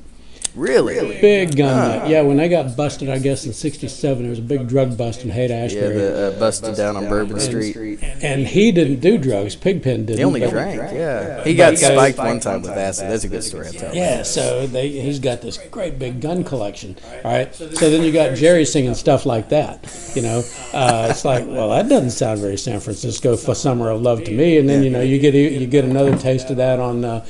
[0.55, 1.21] Really?
[1.21, 2.09] Big gun nut.
[2.09, 5.23] Yeah, when they got busted, I guess in '67, there was a big drug bust
[5.25, 7.99] in Haight Yeah, Ashbury, the uh, busted down on Bourbon Street.
[8.23, 9.57] and he didn't do drugs.
[9.57, 10.19] Pigpen didn't.
[10.19, 11.43] He only but- drank, yeah.
[11.45, 13.11] He got But- spiked one time with acid.
[13.11, 13.95] That's a good story, I'll tell.
[13.95, 16.97] Yeah, so they, he's got this great big gun collection.
[17.25, 19.85] All right, so then you got Jerry singing stuff like that.
[20.15, 20.43] You know,
[20.75, 24.31] uh, it's like, well, that doesn't sound very San Francisco for "Summer of Love" to
[24.31, 24.59] me.
[24.59, 27.05] And then you know you get you get another taste of that on.
[27.05, 27.25] Uh,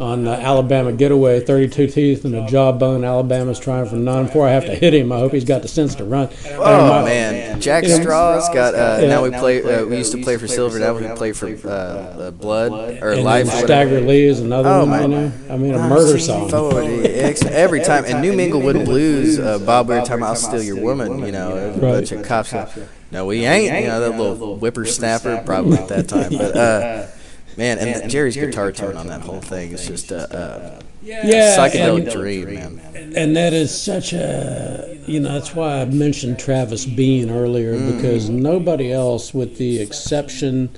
[0.00, 3.04] on uh, Alabama Getaway, 32 teeth and a jawbone.
[3.04, 4.26] Alabama's trying for none.
[4.26, 6.28] Before I have to hit him, I hope he's got the sense to run.
[6.50, 8.74] Oh my- man, Jack you know, Straw's got.
[8.74, 9.08] Uh, Yeah.
[9.08, 9.62] Now we play.
[9.62, 10.78] Uh, we used to play for Silver.
[10.78, 12.72] Now we play for uh, uh, Blood
[13.02, 13.46] or And Life.
[13.46, 13.90] then or whatever.
[13.90, 14.88] Stagger Lee is another Oh, one.
[14.90, 16.50] my- You know, I mean, a murder song.
[17.50, 20.80] Every time, and New Minglewood Blues, uh, Bob, we were talking about "I'll Steal Your
[20.80, 22.54] Woman." You know, a bunch of cops.
[23.10, 23.82] No, we ain't.
[23.82, 26.32] You know, that little whippersnapper, probably at that time.
[26.36, 27.15] But
[27.56, 31.56] man, and the, Jerry's guitar tone on that whole thing is just a, uh, Yeah,
[31.56, 33.12] psychedelic and- dream, man.
[33.16, 37.96] And that is such a, you know, that's why I mentioned Travis Bean earlier Mm.
[37.96, 40.70] because nobody else, with the exception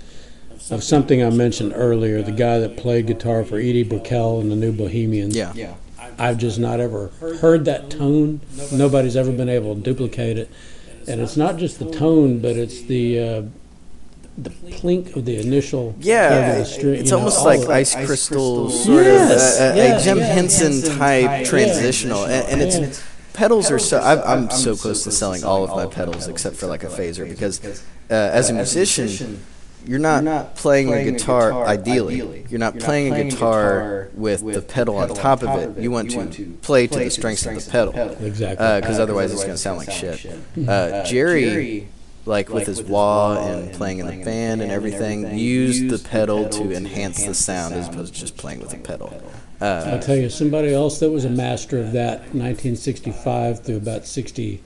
[0.70, 4.56] of something I mentioned earlier, the guy that played guitar for Edie Brickell and the
[4.56, 5.52] New Bohemians, Yeah.
[6.20, 7.10] I've just not ever
[7.40, 8.40] heard that tone.
[8.72, 10.50] Nobody's ever been able to duplicate it.
[11.06, 13.42] And it's not just the tone, but it's the uh,
[14.38, 16.94] the plink of the initial Yeah, part of the string.
[16.94, 20.18] it's you know, almost like Ice Crystals, sort Yes, of a, a, yeah, a Jim
[20.18, 20.24] yeah.
[20.24, 22.88] Henson type transitional, and, and Yeah.
[22.88, 23.02] it's
[23.38, 24.00] pedals are so.
[24.00, 27.28] I'm, I'm so close to selling all of my pedals except for like a phaser
[27.28, 27.60] because
[28.10, 29.42] uh, as a musician,
[29.86, 32.44] you're not playing a guitar ideally.
[32.48, 35.82] You're not playing a guitar with the pedal on top of it.
[35.82, 38.64] You want to play to the strengths of the pedal Exactly.
[38.64, 40.26] Uh, because uh, otherwise it's going to sound like shit.
[40.56, 41.88] Uh, uh Jerry,
[42.28, 46.72] like with his wah and playing in the band and everything, used the pedal to
[46.72, 49.12] enhance the sound as opposed to just playing with a pedal.
[49.60, 54.06] Uh, I'll tell you, somebody else that was a master of that, 1965 through about
[54.06, 54.62] 68,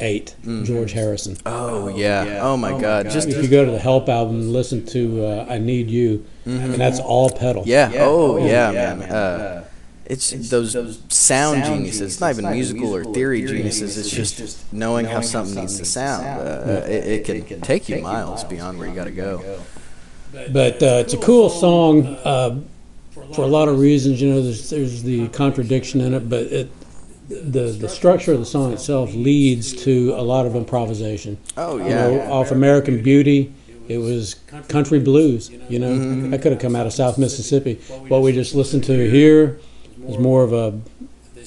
[0.00, 1.36] Eight, George Harrison.
[1.46, 2.40] Oh yeah.
[2.42, 3.08] Oh my God.
[3.10, 6.24] Just If you go to the Help album and listen to uh, "I Need You,"
[6.44, 7.62] and that's all pedal.
[7.66, 7.92] yeah.
[7.98, 9.02] Oh yeah, man.
[9.02, 9.64] Uh,
[10.06, 10.72] it's those
[11.08, 12.00] sound geniuses.
[12.12, 13.96] It's not even musical or theory geniuses.
[13.98, 16.26] It's just knowing how something needs to sound.
[16.26, 19.60] Uh, it, it can take you miles beyond where you got to go.
[20.52, 22.60] But uh, it's a cool song uh,
[23.34, 24.20] for a lot of reasons.
[24.20, 26.70] You know, there's, there's the contradiction in it, but it
[27.28, 31.36] the the structure of the song itself leads to a lot of improvisation.
[31.56, 32.30] Oh You yeah.
[32.30, 33.52] off American Beauty,
[33.88, 34.34] it was
[34.68, 35.50] country blues.
[35.68, 36.30] You know, Mm-hmm.
[36.30, 37.74] that could have come out of South Mississippi.
[38.08, 39.58] What we just listened to here
[40.08, 40.78] is more of a.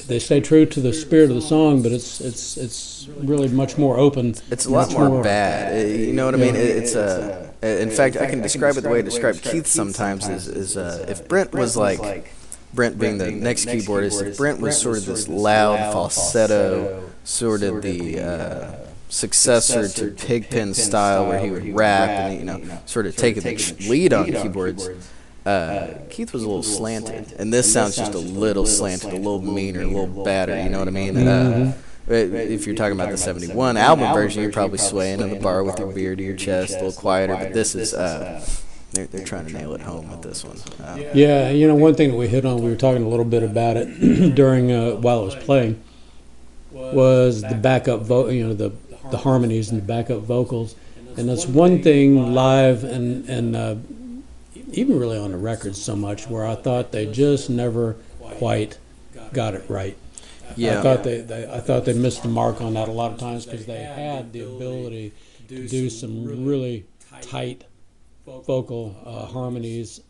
[0.08, 3.78] They stay true to the spirit of the song, but it's it's it's really much
[3.78, 4.36] more open.
[4.50, 5.74] It's a lot much more bad.
[5.86, 6.56] Uh, You know what I mean?
[6.56, 6.62] Yeah.
[6.62, 7.52] It- It's a.
[7.62, 10.28] uh, In fact, I can describe it the way I describe Keith sometimes.
[10.30, 12.32] Is, is uh, if Brent was like
[12.74, 17.82] Brent being the next keyboardist, if Brent was sort of this loud falsetto, sort of
[17.82, 18.72] the uh,
[19.10, 23.88] successor to Pigpen style, where he would rap and you know sort of take the
[23.90, 24.90] lead on keyboards.
[25.50, 29.42] Uh, Keith was a little slanted, and this sounds just a little slanted, a little
[29.42, 30.62] meaner, a little badder.
[30.62, 31.18] You know what I mean?
[31.18, 31.74] Uh,
[32.08, 35.80] if you're talking about the 71 album version, you're probably swaying in the bar with
[35.80, 37.36] your beer to your chest, a little quieter.
[37.36, 38.46] But this is, uh,
[38.92, 40.58] they're, they're trying to nail it home with this one.
[40.84, 43.26] Uh, Yeah, you know, one thing that we hit on, we were talking a little
[43.26, 45.82] bit about it during uh, while I was playing,
[46.72, 48.72] was the backup vo- you know, the
[49.10, 50.76] the harmonies and the backup vocals,
[51.18, 53.76] and that's one thing live and and uh,
[54.72, 58.78] even really on the record so much where I thought they just never quite
[59.34, 59.98] got it right.
[60.56, 60.80] Yeah.
[60.80, 63.20] I thought they, they I thought they missed the mark on that a lot of
[63.20, 65.14] times because they had the ability
[65.48, 66.86] to do some really
[67.22, 67.64] tight
[68.26, 70.02] vocal uh, harmonies,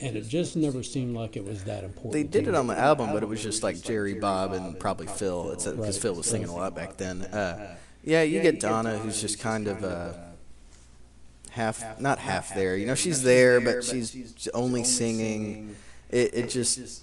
[0.00, 2.12] and it just never seemed like it was that important.
[2.12, 5.06] They did it on the album, but it was just like Jerry, Bob, and probably
[5.06, 5.50] Phil.
[5.52, 6.02] It's because Right.
[6.02, 7.22] Phil was singing a lot back then.
[7.22, 10.12] Uh, yeah, you get Donna, who's just kind of uh,
[11.58, 12.76] half, not half there.
[12.76, 15.74] You know, she's there, but she's only singing.
[16.08, 17.02] It, it just,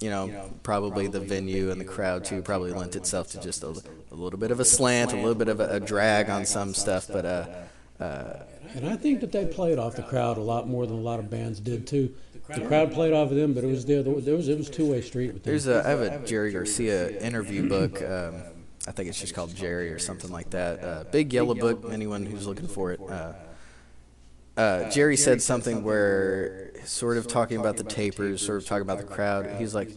[0.00, 3.68] you know, probably the venue and the crowd too probably lent itself to just a,
[4.10, 6.74] a little bit of a slant, a little bit of a, a drag on some
[6.74, 7.06] stuff.
[7.06, 7.46] But uh,
[8.02, 8.42] uh,
[8.74, 11.20] And I think that they played off the crowd a lot more than a lot
[11.20, 12.12] of bands did too.
[12.54, 14.20] The crowd played off of them, but it was the other.
[14.20, 15.50] There was it was two way street with them.
[15.52, 18.02] There's a I have a Jerry Garcia interview book.
[18.02, 18.42] Um,
[18.88, 20.82] I think it's just called Jerry or something like that.
[20.82, 21.86] Uh, big yellow book.
[21.90, 23.00] Anyone who's looking for it.
[23.00, 23.32] Uh,
[24.56, 28.98] uh, Jerry said something where, sort of talking about the tapers, sort of talking about
[28.98, 29.46] the crowd.
[29.58, 29.90] He's like,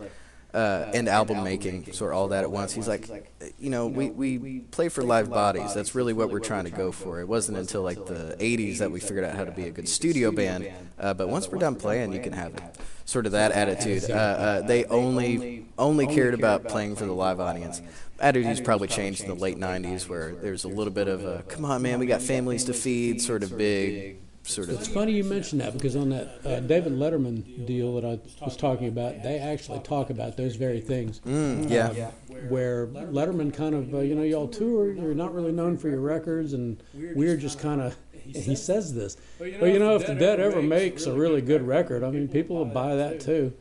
[0.55, 2.71] uh, and album making, sort of all that at once.
[2.71, 3.29] He's like,
[3.59, 5.73] you know, we, we play for live bodies.
[5.73, 7.19] That's really what we're trying to go for.
[7.19, 9.89] It wasn't until like the 80s that we figured out how to be a good
[9.89, 10.71] studio band.
[10.97, 12.63] Uh, but once we're done playing, you can have it.
[13.03, 14.09] Sort of that attitude.
[14.09, 17.81] Uh, uh, they only only cared about playing for the live audience.
[18.21, 21.65] Attitudes probably changed in the late 90s where there's a little bit of a, come
[21.65, 25.61] on, man, we got families to feed, sort of big, sort It's funny you mentioned
[25.61, 29.79] that because on that uh, David Letterman deal that I was talking about, they actually
[29.79, 31.19] talk about those very things.
[31.21, 32.11] Mm, yeah.
[32.49, 36.01] where Letterman kind of, uh, you know, y'all tour, you're not really known for your
[36.01, 37.95] records, and we're just kind of.
[38.25, 42.03] He says this, but you know, if the Dead ever makes a really good record,
[42.03, 43.53] I mean, people will buy that too.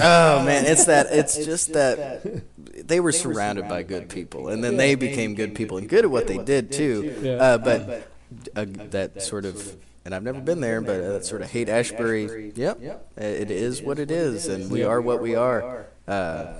[0.00, 1.06] Oh man, it's that.
[1.12, 2.22] It's just that
[2.86, 6.10] they were surrounded by good people, and then they became good people and good at
[6.10, 7.14] what they did too.
[7.22, 7.32] Yeah.
[7.32, 8.10] Uh, but
[8.54, 11.68] uh, that sort of, and I've never been there, but uh, that sort of Haight
[11.68, 12.52] Ashbury.
[12.54, 12.80] Yep,
[13.16, 15.86] it is what it is, and we are what we are.
[16.06, 16.54] Uh,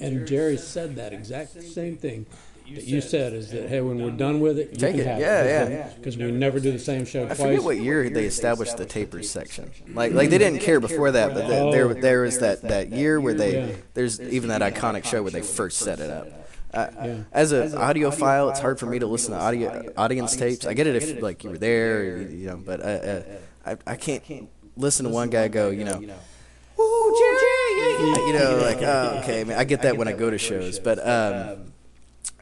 [0.00, 2.26] And Jerry said that exact same thing
[2.74, 5.06] that you said is that hey, when we're done with it, you Take can it.
[5.06, 5.70] have Yeah, it.
[5.70, 5.92] yeah.
[5.96, 7.38] Because we never do the same show I twice.
[7.38, 9.70] forget what year they established the tapers section.
[9.94, 13.20] Like, like they didn't care before that, but the, there, there was that, that year
[13.20, 13.74] where they, Yeah.
[13.94, 16.28] there's even that iconic show where they first set it up.
[16.74, 17.16] Uh, Yeah.
[17.32, 20.66] As an audiophile, it's hard for me to listen to audio audience tapes.
[20.66, 23.22] I get it if like you were there, you, you know, but uh, uh,
[23.66, 28.32] I, I can't listen to one guy go, you know, "Woo, Jerry, yeah, yeah," you
[28.38, 31.72] know, like oh, okay, man, I get that when I go to shows, but um,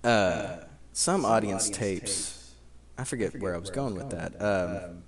[0.03, 0.57] uh,
[0.93, 2.53] some audience tapes,
[2.99, 4.41] I forget where I was going with that.
[4.43, 5.03] Um,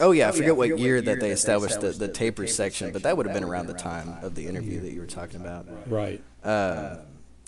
[0.00, 3.16] oh yeah, I forget what year that they established the, the tapers section, but that
[3.16, 5.66] would have been around the time of the interview that you were talking about.
[5.86, 6.22] right.
[6.42, 6.96] Uh,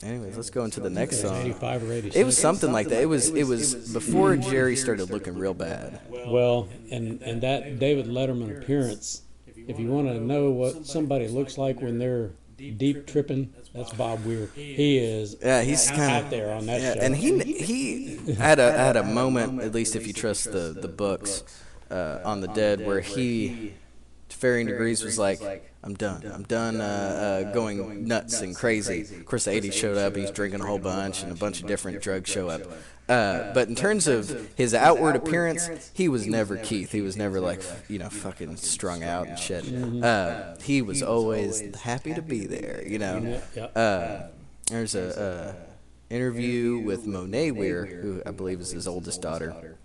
[0.03, 1.37] anyways, let's go into the next song.
[1.43, 2.17] 85 or 86.
[2.17, 3.03] It was something like that.
[3.03, 6.01] It was it was before Jerry started looking real bad.
[6.11, 11.59] Well, and and that David Letterman appearance, if you want to know what somebody looks
[11.59, 14.49] like when they're deep tripping, that's Bob Weir.
[14.55, 17.01] He is Yeah, he's kind out of there on that yeah, show.
[17.01, 20.89] and he he had a had a moment, at least if you trust the the
[20.89, 21.43] books
[21.91, 23.75] uh, on the dead, where he
[24.33, 25.41] to varying degrees was like,
[25.85, 26.23] I'm done.
[26.33, 26.85] I'm done uh,
[27.49, 29.03] uh, going nuts and crazy.
[29.03, 30.15] Of course, the 80s showed up.
[30.15, 32.63] He's drinking a whole bunch, and a bunch of different drugs show up.
[33.09, 36.93] Uh, but in terms of his outward appearance, he was never Keith.
[36.93, 39.65] He was never like, you know, fucking strung out and shit.
[40.03, 43.43] Uh, he was always happy to be there, you know.
[43.57, 43.65] Yeah.
[43.65, 44.29] Uh,
[44.71, 45.57] there's a,
[46.11, 49.77] a interview with Monet Weir, who I believe is his oldest daughter,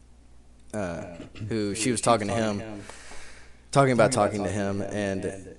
[0.74, 1.16] uh,
[1.50, 2.84] who she was talking to him,
[3.72, 5.56] talking about talking to him, and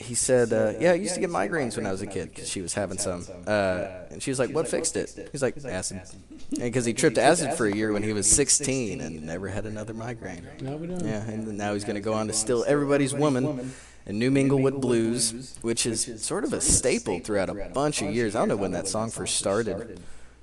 [0.00, 2.48] he said, uh, "Yeah, I used to get migraines when I was a kid because
[2.48, 6.02] she was having some." Uh, and she was like, "What fixed it?" He's like, "Acid,"
[6.50, 9.94] because he tripped acid for a year when he was 16 and never had another
[9.94, 10.46] migraine.
[10.60, 11.04] No, we don't.
[11.04, 13.72] Yeah, and now he's going to go on to steal everybody's woman
[14.06, 18.34] and New Minglewood Blues, which is sort of a staple throughout a bunch of years.
[18.34, 20.00] I don't know when that song first started.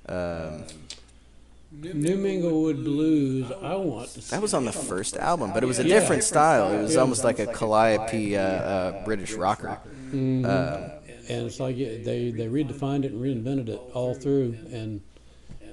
[0.08, 0.64] Um,
[1.70, 3.52] New Minglewood Blues.
[3.62, 4.30] I want to.
[4.30, 6.72] that was on the first album, but it was a different style.
[6.72, 9.78] It was almost like a calliope uh, uh, British rocker.
[10.06, 10.46] Mm-hmm.
[10.46, 10.94] Uh,
[11.28, 15.02] and it's like they they redefined it and reinvented it all through, and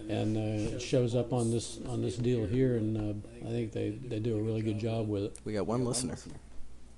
[0.10, 3.72] and uh, it shows up on this on this deal here, and uh, I think
[3.72, 5.40] they they do a really good job with it.
[5.46, 6.18] we got one listener.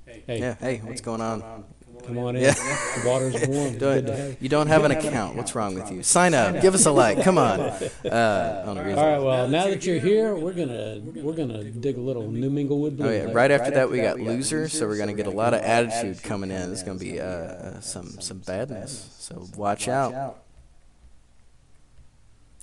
[0.05, 1.65] Hey, Yeah, hey, what's going on?
[2.05, 2.43] Come on in.
[2.43, 2.53] Yeah.
[2.53, 3.67] The water's warm.
[3.67, 4.25] It's good to have.
[4.27, 5.35] Don't, you don't have an account.
[5.35, 6.03] What's wrong with you?
[6.03, 6.61] Sign up.
[6.61, 7.21] Give us a like.
[7.23, 7.59] Come on.
[7.59, 8.99] Uh, on a reason.
[8.99, 9.21] All right.
[9.21, 13.09] Well, now that you're here, we're gonna we're gonna dig a little New Minglewood Oh
[13.09, 13.31] yeah!
[13.31, 16.51] Right after that, we got loser, so we're gonna get a lot of attitude coming
[16.51, 16.67] in.
[16.67, 20.37] There's gonna be uh, uh, some some badness, so watch out.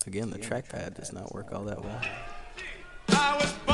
[0.06, 3.73] Again, the trackpad does not work all that well.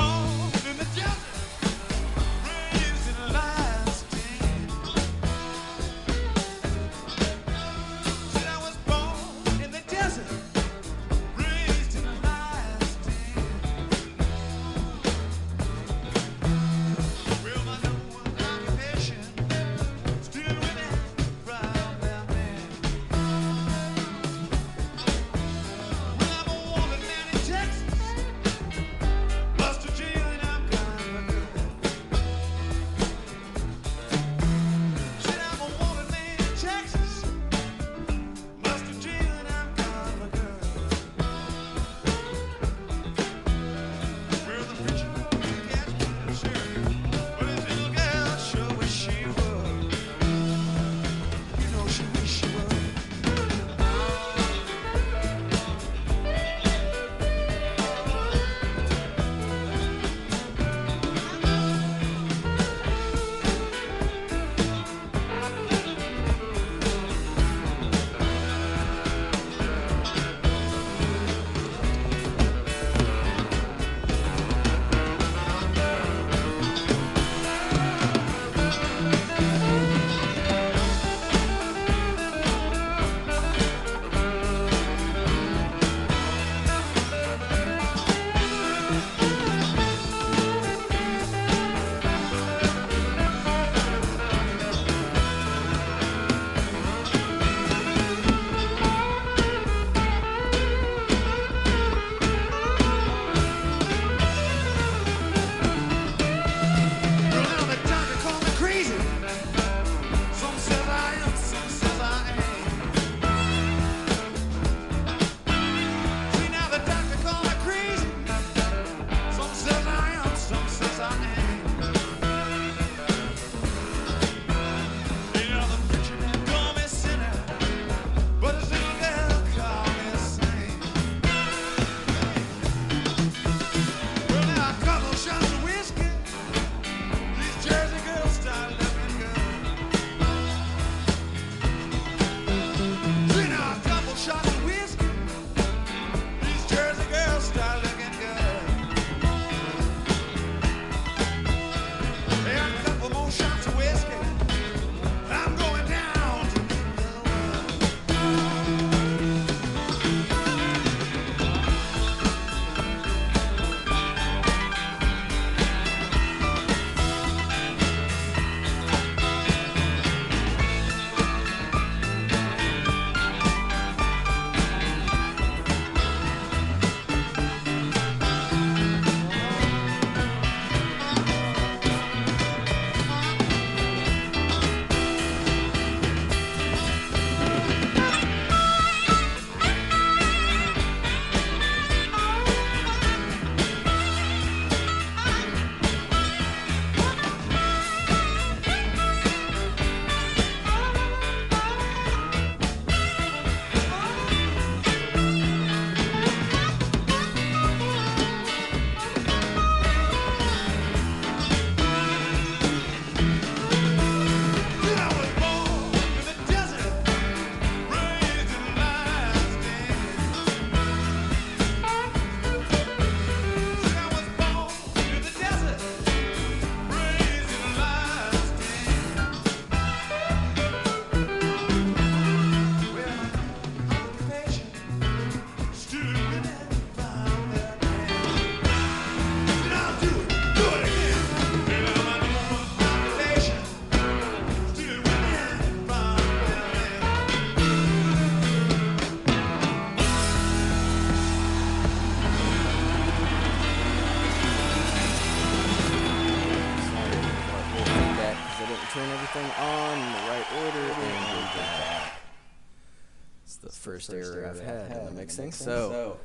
[264.11, 265.53] The first error I've had in the mixing.
[265.53, 266.19] So,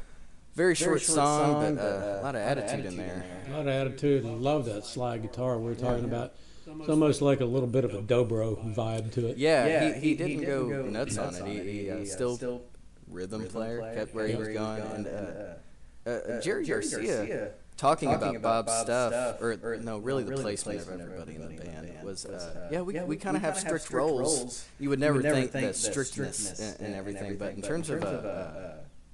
[0.55, 3.25] very short song, but uh, a lot of attitude in there.
[3.47, 6.33] A lot of attitude and love that slide guitar we were talking about.
[6.67, 9.37] It's almost like a little bit of a dobro vibe to it.
[9.37, 11.45] Yeah, he, he, didn't go, nuts, on it.
[11.45, 12.63] He, he uh, still
[13.07, 14.81] rhythm player, kept where he was going.
[14.81, 20.89] And uh, uh, Jerry Garcia, talking, about Bob's stuff, or, no, really the placement of
[20.89, 24.65] everybody in the band was, uh, yeah, we, we kind of have strict roles.
[24.79, 28.73] You would never think the strictness and, and everything, but in terms of uh, uh,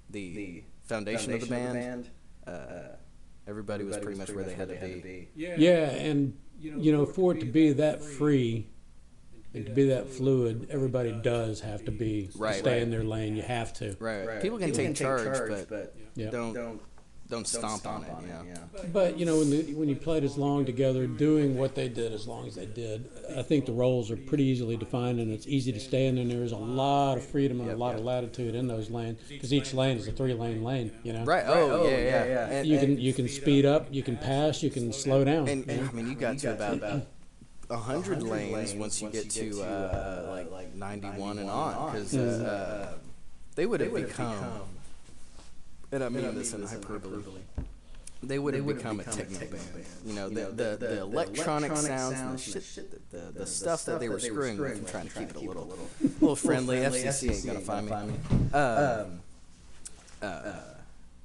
[0.09, 2.09] the foundation of the band,
[2.45, 2.95] uh,
[3.47, 5.29] everybody was pretty much where they had to be.
[5.35, 8.67] Yeah, and you know, for it to be that free
[9.53, 12.81] and to be that fluid, everybody does have to be Right, stay right.
[12.81, 13.35] in their lane.
[13.35, 13.97] You have to.
[13.99, 14.25] Right.
[14.25, 14.41] right.
[14.41, 16.29] People can take charge, but Yeah.
[16.29, 16.81] don't don't
[17.43, 18.11] stomp on it.
[18.21, 18.61] You know.
[18.93, 22.13] But you know, when the, when you played as long together, doing what they did
[22.13, 25.47] as long as they did, I think the roles are pretty easily defined, and it's
[25.47, 26.17] easy to stay in.
[26.17, 29.53] And there's a lot of freedom and a lot of latitude in those lanes because
[29.53, 30.91] each lane is a three-lane lane.
[31.03, 31.43] You know, Right.
[31.47, 32.47] Oh, yeah, yeah.
[32.49, 35.47] And, You can you can speed up, you can pass, you can slow down.
[35.47, 37.03] And, and I mean, you got to about
[37.69, 42.93] a hundred lanes once you get to uh, like ninety-one and on, because uh,
[43.55, 44.63] they would have become,
[45.91, 47.23] and I mean this in hyperbole.
[48.23, 49.85] They would have become a techno band.
[50.05, 53.99] You know, the, the, the electronic sounds and the shit, the, the, the stuff that
[53.99, 55.75] they were screwing with and trying to keep it a little,
[56.19, 56.77] little friendly.
[56.81, 58.13] FCC ain't gonna find me.
[58.53, 59.21] Um,
[60.21, 60.53] uh,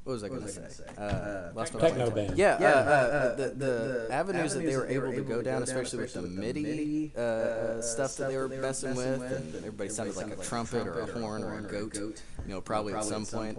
[0.04, 0.62] what was I gonna say?
[0.96, 2.38] Uh, lost my Techno train band.
[2.38, 6.14] yeah, uh, uh, the, the avenues that they were able to go down, especially with
[6.14, 10.36] the MIDI uh, uh, stuff that they were messing with, and everybody sounded like a
[10.36, 11.96] trumpet or a horn or a goat.
[11.96, 12.14] You
[12.46, 13.58] know, probably at some point.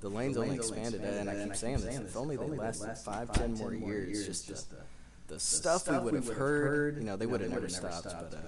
[0.00, 1.98] Uh, the lanes only expanded, and I keep saying this.
[1.98, 4.76] If only they lasted five, ten more years, just the,
[5.28, 8.04] the stuff we would have heard, you know, they would have never stopped.
[8.04, 8.38] But uh,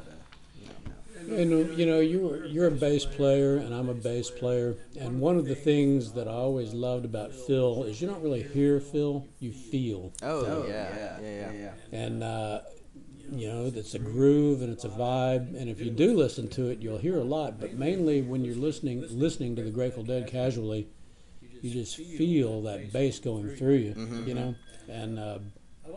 [1.28, 4.76] You know, you know, you're you're a bass player, and I'm a bass player.
[4.98, 8.42] And one of the things that I always loved about Phil is you don't really
[8.42, 10.12] hear Phil, you feel.
[10.22, 12.62] oh, yeah, yeah, yeah, And uh,
[13.30, 15.56] you know, it's a groove and it's a vibe.
[15.58, 17.60] And if you do listen to it, you'll hear a lot.
[17.60, 20.88] But mainly when you're listening listening to the Grateful Dead casually,
[21.62, 24.24] you just feel that bass going through you.
[24.26, 24.54] You know,
[24.88, 25.38] and uh,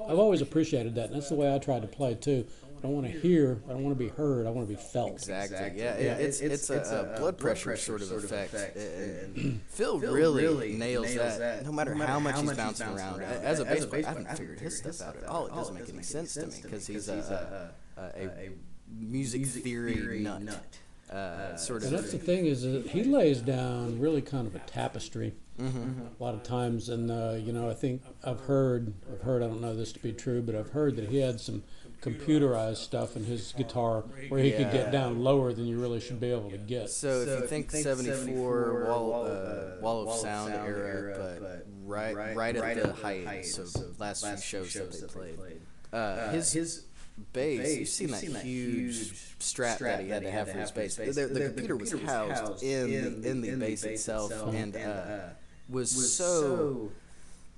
[0.07, 1.07] I've always appreciated that.
[1.07, 2.45] And that's the way I try to play too.
[2.77, 3.59] I don't want to hear.
[3.67, 4.45] I don't want to be heard.
[4.45, 5.13] I want to be felt.
[5.13, 5.81] Exactly.
[5.81, 8.53] Yeah, it, it's it's a, a blood pressure sort of effect.
[8.53, 11.65] And Phil really nails that.
[11.65, 13.21] No matter how much he's bouncing around.
[13.23, 15.47] As a bass player, I haven't figured his stuff out at all.
[15.47, 18.49] It doesn't make any sense to me because he's a, a, a
[18.99, 20.43] music theory nut.
[21.09, 22.01] Uh, sort And of.
[22.01, 26.33] that's the thing is that he lays down really kind of a tapestry a lot
[26.33, 26.89] of times.
[26.89, 29.99] And uh, you know, I think I've heard, I've heard, I don't know this to
[29.99, 31.63] be true, but I've heard that he had some
[32.01, 36.19] computerized stuff in his guitar where he could get down lower than you really should
[36.19, 36.89] be able to get.
[36.89, 42.83] So if you think 74 wall, uh, wall of sound era, but right right at
[42.83, 43.65] the height, so
[43.97, 45.61] last few shows that they played,
[45.93, 46.85] uh, his his
[47.33, 50.95] bass, you've seen that huge strap that he had to have for his bass.
[50.95, 55.19] The, the, the computer was housed in the, in the bass itself, and uh,
[55.69, 56.91] was so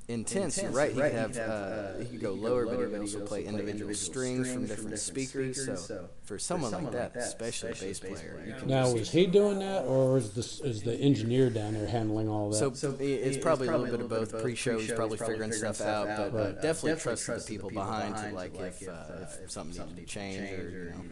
[0.08, 0.62] intense.
[0.62, 0.92] You're right.
[0.94, 4.52] He could have uh, he could go lower, but he could also play individual strings
[4.52, 5.66] from different speakers.
[5.86, 9.26] So for someone like that, especially a bass player, you can Now, just- was he
[9.28, 12.76] doing that, or is the is the engineer down there handling all that?
[12.78, 14.42] So, i- it's probably a little bit of both.
[14.42, 18.56] Pre-show, he's probably figuring stuff out, but uh, definitely trust the people behind to like
[18.60, 20.70] if, uh, if something needs to be changed or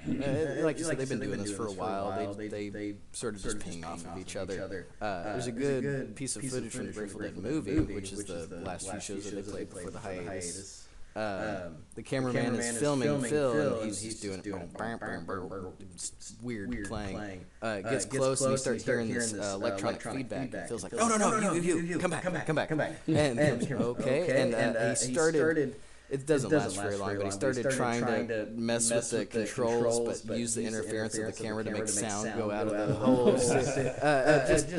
[0.07, 2.33] you know, Uh, like you said, they've been doing this for a while.
[2.37, 4.87] They they sort of just ping off of each other.
[5.01, 8.47] Uh, there's a good piece of footage from the Grateful Dead movie, which is the
[8.63, 10.85] last few shows that they played before the hiatus.
[11.17, 14.43] Um, the cameraman is filming Phil, and he's, he's doing it
[14.77, 17.45] bam, bam, bam, bam, it's weird playing.
[17.63, 20.53] Uh, it gets close, and you start hearing this uh, electronic feedback.
[20.53, 22.57] It feels like, "Oh no, no, no, you, you, you, come back, come back, come
[22.57, 22.99] back, come back.
[23.07, 23.39] And,
[23.71, 25.75] okay, and uh, he started.
[26.07, 30.37] It doesn't, last very long, but he started, trying, to mess, with the controls, but
[30.37, 33.49] use the interference of the camera to make sound go out of the holes.
[33.49, 34.69] uh, uh, just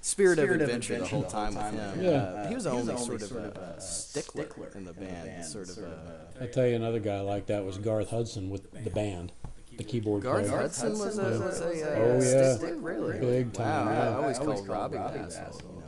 [0.00, 2.02] spirit, of adventure the whole time with him.
[2.02, 2.10] Yeah.
[2.10, 6.26] Uh, he was the only sort of a stickler in the band, sort of a.
[6.40, 9.32] I tell you, another guy like that was Garth Hudson with the band,
[9.76, 10.60] the keyboard Garth player.
[10.62, 12.56] Hudson was a, was a uh, Oh, yeah.
[12.56, 13.18] stickler, really?
[13.20, 14.08] Big time, Wow, yeah.
[14.10, 15.82] I always called Robbie an asshole.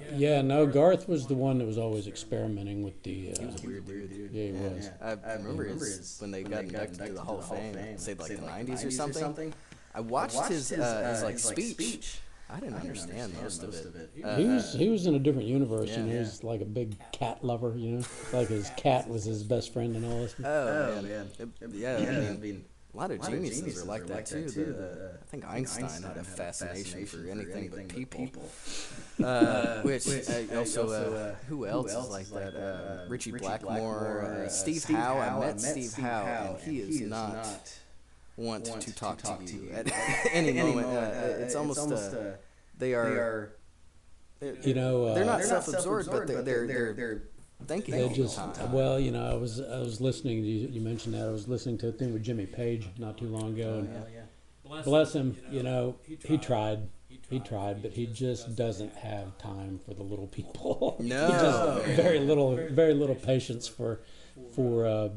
[0.00, 3.32] You know, Yeah, no, Garth was the one that was always experimenting with the.
[3.32, 4.30] Uh, weird dude.
[4.32, 4.90] yeah, he was.
[5.02, 8.28] I, I remember his, when they got inducted to the Hall of Fame, say like
[8.30, 9.52] the '90s or something.
[9.94, 12.20] I watched his uh, his like speech.
[12.52, 14.10] I didn't understand most of it.
[14.24, 16.20] Uh, He was he was in a different universe, and he yeah.
[16.20, 19.94] was like a big cat lover, you know, like his cat was his best friend
[19.96, 20.34] and all this.
[20.42, 24.48] Oh, man, It- yeah, I mean, A lot of geniuses are like that too.
[24.50, 28.28] The, I think Einstein had a fascination for anything but people.
[29.22, 32.54] Uh, which uh, also, uh, who else is like that?
[32.56, 35.18] Uh, Ritchie Blackmore, uh, Steve Howe.
[35.18, 37.44] I met Steve Howe, and he is not
[38.40, 39.90] want to talk to you at
[40.32, 40.86] any moment.
[40.86, 42.32] Uh, it's almost uh,
[42.78, 43.52] they are.
[44.64, 47.22] You know, uh, They're not self-absorbed, but they're they're, they're
[47.66, 48.72] thinking They all just time.
[48.72, 50.38] well, you know, I was I was listening.
[50.44, 53.26] You, you mentioned that I was listening to a thing with Jimmy Page not too
[53.26, 53.84] long ago.
[53.84, 56.88] and Bless him, you know, he tried,
[57.28, 60.96] he tried, but he just doesn't have time for the little people.
[61.02, 61.28] He No.
[61.28, 64.00] just very little, very little patience for,
[64.54, 65.08] for, uh,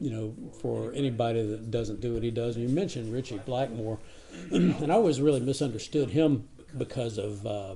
[0.00, 2.56] you know, for anybody that doesn't do what he does.
[2.56, 3.98] And you mentioned Ritchie Blackmore,
[4.50, 7.74] and I always really misunderstood him because of uh,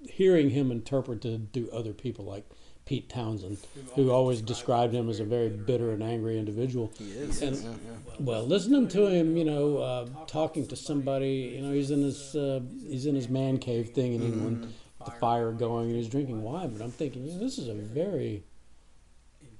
[0.00, 2.44] hearing him interpreted to other people like
[2.84, 3.58] Pete Townshend,
[3.94, 6.92] who always described him as a very bitter and angry individual.
[6.98, 7.40] He is.
[7.40, 8.14] And- yeah, yeah.
[8.18, 12.34] Well, listening to him, you know, uh, talking to somebody, you know, he's in his
[12.34, 14.60] uh, he's in his man cave thing in England,
[14.98, 16.70] with the fire going, and he's drinking wine.
[16.70, 18.42] But I'm thinking, you know, this is a very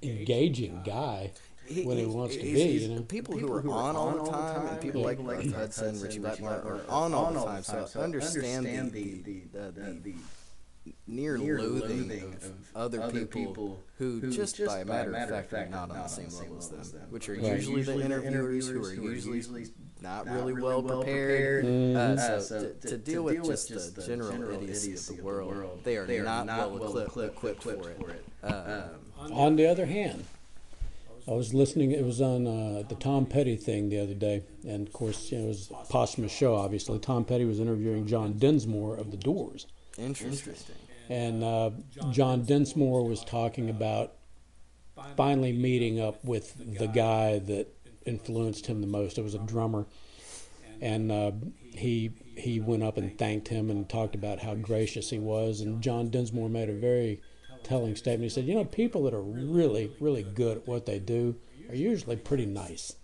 [0.03, 1.33] engaging guy
[1.85, 2.61] when he wants to be.
[2.63, 6.19] You know, people who are on all the time, and people like Garth Hudson, Ritchie
[6.19, 7.63] Blackmore are on all the time.
[7.87, 10.15] So understand the the, the, the
[11.07, 12.11] near loathing
[12.75, 16.29] of other people who just by a matter of fact are not on the same
[16.31, 17.55] level as them, which are Right.
[17.57, 19.67] usually the interviewers who are usually
[20.03, 21.65] not really well prepared.
[21.65, 21.97] Mhm.
[21.97, 26.07] Uh, so to, to deal with just the general idiocy of the world, they are
[26.25, 28.25] not well equipped equipped for it.
[28.43, 30.25] Um, On the other hand,
[31.29, 31.93] I was listening.
[31.93, 35.39] It was on uh, the Tom Petty thing the other day, and of course, you
[35.39, 36.57] know, it was a posthumous show.
[36.57, 39.67] Obviously, Tom Petty was interviewing John Densmore of the Doors.
[39.97, 40.55] Interesting.
[41.09, 41.71] And uh,
[42.11, 44.15] John Densmore was talking about
[45.17, 47.69] finally meeting up with the guy that
[48.07, 49.19] influenced him the most.
[49.19, 49.47] It was a uh-huh.
[49.47, 49.87] drummer,
[50.81, 51.33] and uh,
[51.75, 55.61] he he went up and thanked him and talked about how gracious he was.
[55.61, 57.21] And John Densmore made a very
[57.63, 58.25] telling statement.
[58.25, 61.37] He said, "You know, people that are really really good at what they do
[61.69, 62.97] are usually pretty nice."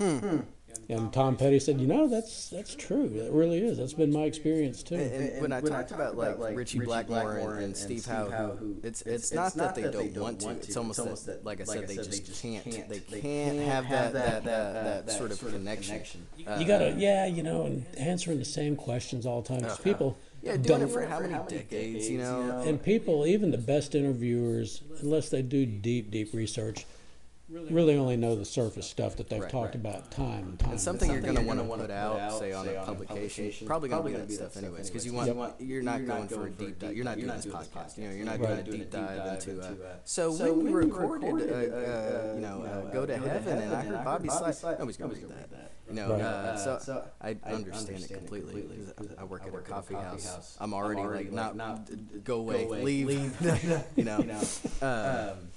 [0.00, 0.18] Hmm.
[0.18, 0.40] Hmm.
[0.88, 3.08] And Tom Petty said, "You know, that's that's true.
[3.08, 3.78] That really is.
[3.78, 7.62] That's been my experience too." And, and when I talked about like Ritchie Blackmore and,
[7.62, 10.50] and Steve Howe, who it's it's not that they don't want to.
[10.50, 12.64] It's almost that, like I said, they just can't.
[12.88, 16.26] They can't have that that that, that sort of connection.
[16.46, 19.62] Uh, You gotta, yeah, you know, and answering the same questions all the time.
[19.62, 22.10] 'cause people, yeah, doing it for how many decades?
[22.10, 26.84] You know, and people, even the best interviewers, unless they do deep, deep research,
[27.52, 29.84] really only know the surface stuff that they've Right, talked right.
[29.84, 30.70] about time and time.
[30.72, 34.02] And something you're going to want to put out, say on a publication, probably going
[34.04, 36.94] to be that stuff anyways, because you want you're not going for a deep dive.
[36.96, 37.98] You're not doing this podcast.
[37.98, 39.60] You know, you're not doing a deep dive into.
[39.60, 39.74] Uh,
[40.04, 44.04] so when we recorded, uh, uh, you know, uh, go to heaven, and I heard
[44.04, 44.52] Bobby Sly.
[44.78, 45.48] Nobody's going to do that.
[45.88, 46.20] You know, Right.
[46.22, 48.62] uh, so I understand it completely.
[48.96, 50.56] 'cause I work at a coffee house.
[50.60, 51.90] I'm already like, not
[52.24, 53.10] go away, leave.
[53.96, 54.18] You know.
[54.80, 55.48] Um,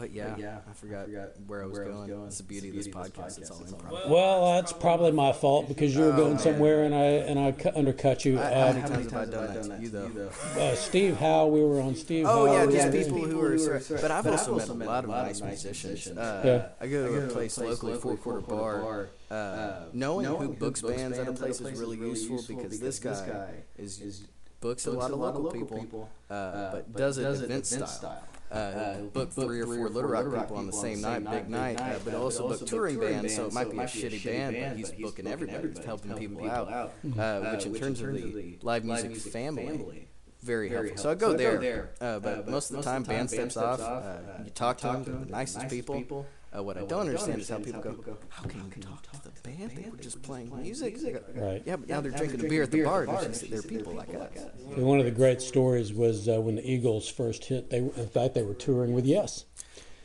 [0.00, 0.58] but yeah, yeah.
[0.68, 1.08] I forgot
[1.46, 2.10] where I was going.
[2.26, 3.38] It's the beauty of this podcast.
[3.38, 4.08] It's all improv.
[4.08, 7.70] well, that's probably my fault because you were going somewhere and I and I cu-
[7.76, 8.38] undercut you.
[8.38, 10.30] How Uh, many times have I done that to you, though?
[10.58, 12.26] uh, Steve Howe, we were on Steve.
[12.26, 12.52] Oh Howe.
[12.52, 13.80] yeah, we just were- people who are.
[14.00, 16.08] But I've also met a lot of nice musicians.
[16.16, 16.68] Uh, Yeah.
[16.80, 19.08] I go to a place locally, Four Quarter Bar.
[19.30, 24.24] Uh, knowing who books bands at a place is really useful because this guy is
[24.60, 28.22] books a lot of local people, uh, but does it event style.
[28.50, 31.80] Uh, he'll book three or four Little Rock people on the same night, big night,
[31.80, 34.90] uh, but also book touring bands, so it might be a shitty band, but he's
[34.92, 40.08] booking everybody, he's helping people out, uh, which in terms of the live music family,
[40.42, 41.02] very very helpful.
[41.02, 43.80] So I go there, uh, but most of the time, band steps off.
[43.80, 46.26] Uh, you talk to them, they're the nicest people.
[46.56, 49.30] Uh, what I don't understand is how people go, "How can you talk to the
[49.48, 49.70] band?
[49.70, 51.62] They were just playing music." I Right.
[51.64, 53.04] Yeah, but now they're drinking a beer at the bar.
[53.04, 54.30] and it's just- They're people like us.
[54.74, 57.70] And One of the great stories was uh, when the Eagles first hit.
[57.70, 59.44] They, in fact, they were touring with Yes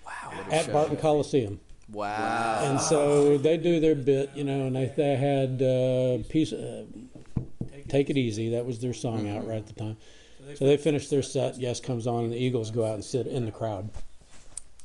[0.05, 0.45] Wow.
[0.51, 0.73] at show.
[0.73, 1.59] Barton Coliseum.
[1.91, 2.59] Wow.
[2.63, 6.85] And so they do their bit, you know, and they, they had uh, piece, uh,
[7.87, 9.97] "Take It Easy." That was their song out right at the time.
[10.55, 11.57] So they finish their set.
[11.57, 13.89] Yes comes on, and the Eagles go out and sit in the crowd.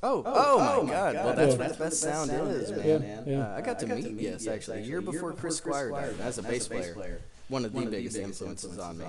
[0.02, 1.14] Oh, oh, my God!
[1.14, 1.58] Well, that's Yeah.
[1.58, 3.24] what the best sound is, Yeah, man.
[3.26, 3.48] yeah.
[3.52, 6.42] Uh, I got to meet Yes actually a year before Chris Squire died as a
[6.42, 7.20] bass player.
[7.48, 9.04] One of the biggest influences on me.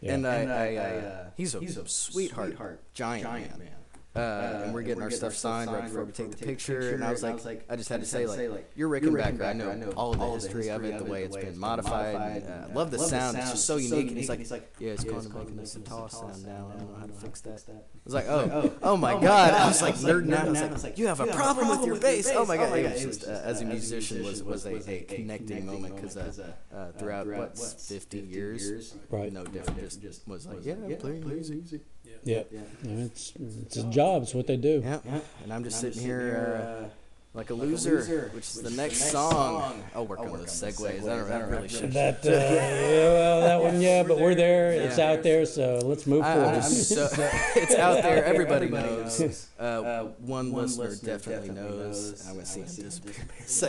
[0.00, 0.14] Yeah.
[0.14, 3.75] And I, I uh, he's a sweetheart, giant man.
[4.16, 6.94] Uh, and we're getting our stuff signed right before we take the picture.
[6.94, 9.44] And I was like, I just had to say, like, you're Rickenbacker.
[9.44, 12.42] I know all of the history of it, the way it's been modified.
[12.42, 13.36] and, uh, I love the sound.
[13.36, 14.08] It's just so unique.
[14.08, 14.40] And he's like,
[14.78, 16.72] yeah, it's of making us a toss sound now.
[16.72, 17.62] I don't know how to fix that.
[17.68, 17.72] I
[18.04, 19.54] was like, oh, oh my god.
[19.54, 20.56] I was like nerding out.
[20.56, 22.30] I was like, you have a problem with your bass.
[22.32, 22.76] Oh my god.
[22.76, 26.92] It was just, uh, as a musician, was was a, connecting moment because uh, uh,
[26.92, 30.00] throughout what 50 years, no different.
[30.00, 31.80] Just was like, yeah, playing music.
[32.26, 32.42] Yeah,
[32.82, 34.22] And it's it's his job.
[34.22, 34.82] It's what they do.
[34.84, 34.98] Yeah,
[35.44, 36.88] and I'm just sitting here uh,
[37.32, 39.84] like a loser, which is the next song.
[39.94, 41.02] I'll work on those segues.
[41.02, 41.92] I don't, I don't really should.
[41.92, 44.72] That uh, yeah, well, that one, yeah, but we're there.
[44.72, 46.54] It's out there, so let's move I, forward.
[46.54, 47.08] I'm so,
[47.56, 48.24] it's out there.
[48.24, 49.48] Everybody knows.
[49.56, 52.26] Uh, one listener definitely knows.
[52.28, 53.14] I'm gonna see him disappear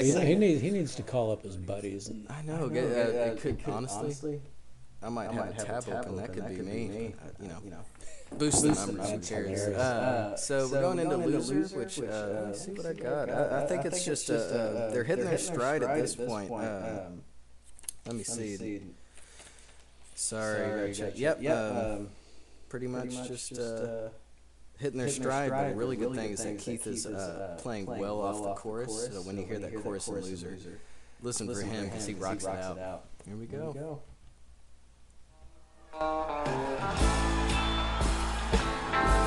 [0.03, 2.09] he, he needs he needs to call up his buddies.
[2.09, 2.67] And, I know.
[2.67, 4.41] Get, uh, it could honestly.
[5.01, 6.17] I might have a tab open.
[6.17, 7.13] That could be me.
[7.23, 7.77] Uh, You know.
[8.37, 9.09] Boost the numbers.
[9.09, 9.61] Who cares?
[9.61, 13.29] Uh, so we're going into loser, which uh, let me see what I got.
[13.29, 16.51] I, I think it's just uh, uh, they're hitting their stride at this point.
[16.51, 17.21] Um,
[18.05, 18.81] let me see.
[20.15, 21.13] Sorry, gotta check.
[21.15, 21.45] Yep.
[21.49, 22.09] Um,
[22.69, 24.09] pretty much just uh,
[24.77, 25.51] hitting their stride.
[25.51, 29.09] But a really good thing is that Keith is uh, playing well off the chorus.
[29.11, 30.57] So when you hear that chorus in loser,
[31.21, 33.05] listen for him because he rocks it out.
[33.25, 34.01] Here we go.
[38.97, 39.26] Everybody's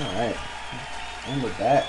[0.00, 0.36] All right.
[1.28, 1.86] And with that,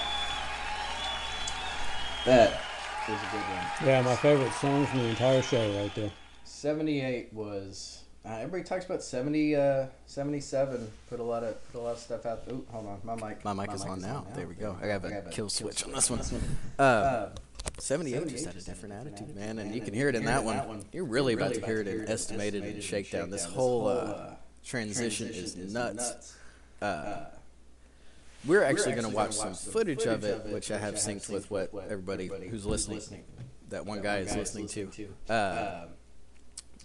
[2.25, 2.59] that
[3.07, 3.87] was a good one.
[3.87, 6.11] Yeah, my favorite song from the entire show right there.
[6.43, 8.03] 78 was.
[8.25, 10.91] Uh, everybody talks about 70, uh, 77.
[11.09, 12.43] Put a lot of put a lot of stuff out.
[12.51, 13.43] Ooh, hold on, my mic.
[13.45, 14.27] My mic is on now.
[14.35, 14.77] There we go.
[14.81, 16.19] I have a kill switch on this one.
[16.77, 17.29] Uh, Uh,
[17.79, 20.83] 78 just had a different attitude, man, and you can hear it in that one.
[20.91, 23.29] You're really about to hear it in Estimated and Shakedown.
[23.29, 24.35] This whole uh,
[24.65, 26.35] transition is nuts.
[26.81, 27.25] Uh,
[28.45, 31.71] we're actually going to watch some footage of it, which I have synced with what
[31.89, 33.01] everybody who's listening,
[33.69, 34.89] that one guy is listening to.
[35.29, 35.85] Uh,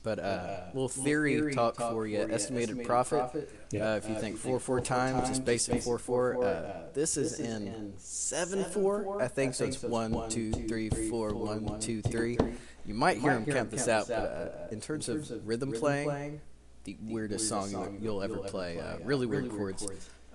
[0.02, 2.28] but uh, little theory talk for you.
[2.30, 3.50] Estimated Prophet.
[3.72, 3.94] Yeah.
[3.94, 6.44] Uh, if you think four four times, it's basic four four.
[6.44, 9.54] Uh, this is in seven four, I think.
[9.54, 12.38] So it's one two three four one two three.
[12.84, 16.40] You might hear him count this out, but uh, in terms of rhythm playing,
[16.84, 18.78] the weirdest song you- you'll ever play.
[18.78, 19.84] Uh, really weird chords.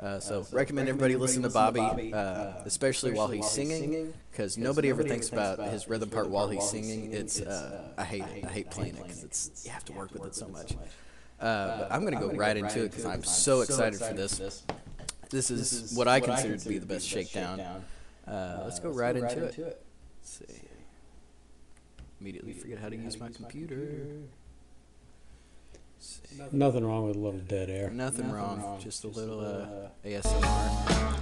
[0.02, 5.03] Uh, so recommend everybody listen to Bobby, uh, especially while he's singing, because nobody ever
[5.03, 7.14] thinks about his rhythm part while he's singing.
[7.14, 8.45] It's uh, I hate it.
[8.45, 10.73] I hate playing it because it's you have to work with it so much.
[11.40, 14.64] Uh, but I'm gonna go right into it because I'm so excited for this.
[15.30, 17.60] This is what I consider to be the best shakedown.
[18.28, 19.56] Uh, let's go right into it.
[19.57, 19.84] Let's
[20.23, 20.61] see.
[22.19, 23.78] Immediately forget how to use my computer.
[26.02, 26.57] Let's see.
[26.57, 27.91] Nothing wrong with a little dead air.
[27.91, 31.19] Nothing, wrong, just a little uh, ASMR.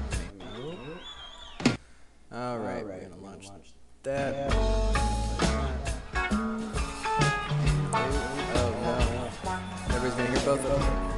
[2.31, 3.49] All right, we're gonna launch
[4.03, 4.53] that.
[8.56, 9.93] Oh no!
[9.95, 11.09] Everybody's gonna hear both of them.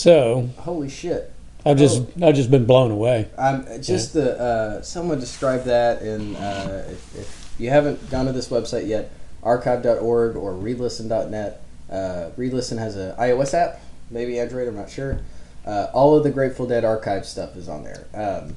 [0.00, 1.30] So Holy shit!
[1.66, 3.28] I've just I've just been blown away.
[3.36, 8.32] I'm just the uh, someone described that in uh, if, if you haven't gone to
[8.32, 9.10] this website yet,
[9.42, 11.62] archive.org or relisten.net.
[11.90, 14.68] Uh, Relisten has an iOS app, maybe Android.
[14.68, 15.20] I'm not sure.
[15.66, 18.06] Uh, all of the Grateful Dead archive stuff is on there.
[18.14, 18.54] Um,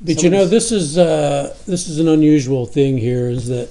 [0.00, 3.28] But you know, this is uh, this is an unusual thing here.
[3.28, 3.68] Is that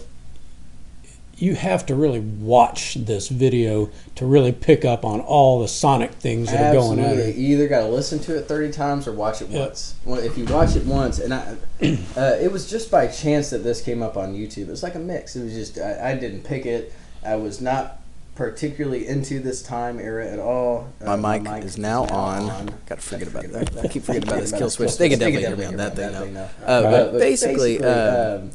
[1.40, 3.90] you have to really watch this video
[4.20, 7.06] to really pick up on all the sonic things that are going on.
[7.06, 7.42] Absolutely.
[7.42, 9.62] You either got to listen to it 30 times or watch it Yeah.
[9.62, 9.96] once.
[10.04, 11.56] Well, if you watch it once, and I,
[12.18, 14.64] uh, it was just by chance that this came up on YouTube.
[14.64, 15.38] It was like a mix.
[15.38, 16.92] It was just, I, I didn't pick it.
[17.26, 18.02] I was not
[18.36, 20.90] particularly into this time era at all.
[21.06, 22.74] My Uh, mic is now on.
[22.88, 23.78] Gotta forget about that.
[23.86, 24.98] I keep forgetting about this kill switch.
[24.98, 26.50] They can definitely hear me on that thing now.
[26.66, 26.92] Uh, Right.
[26.92, 28.52] but basically, uh, um,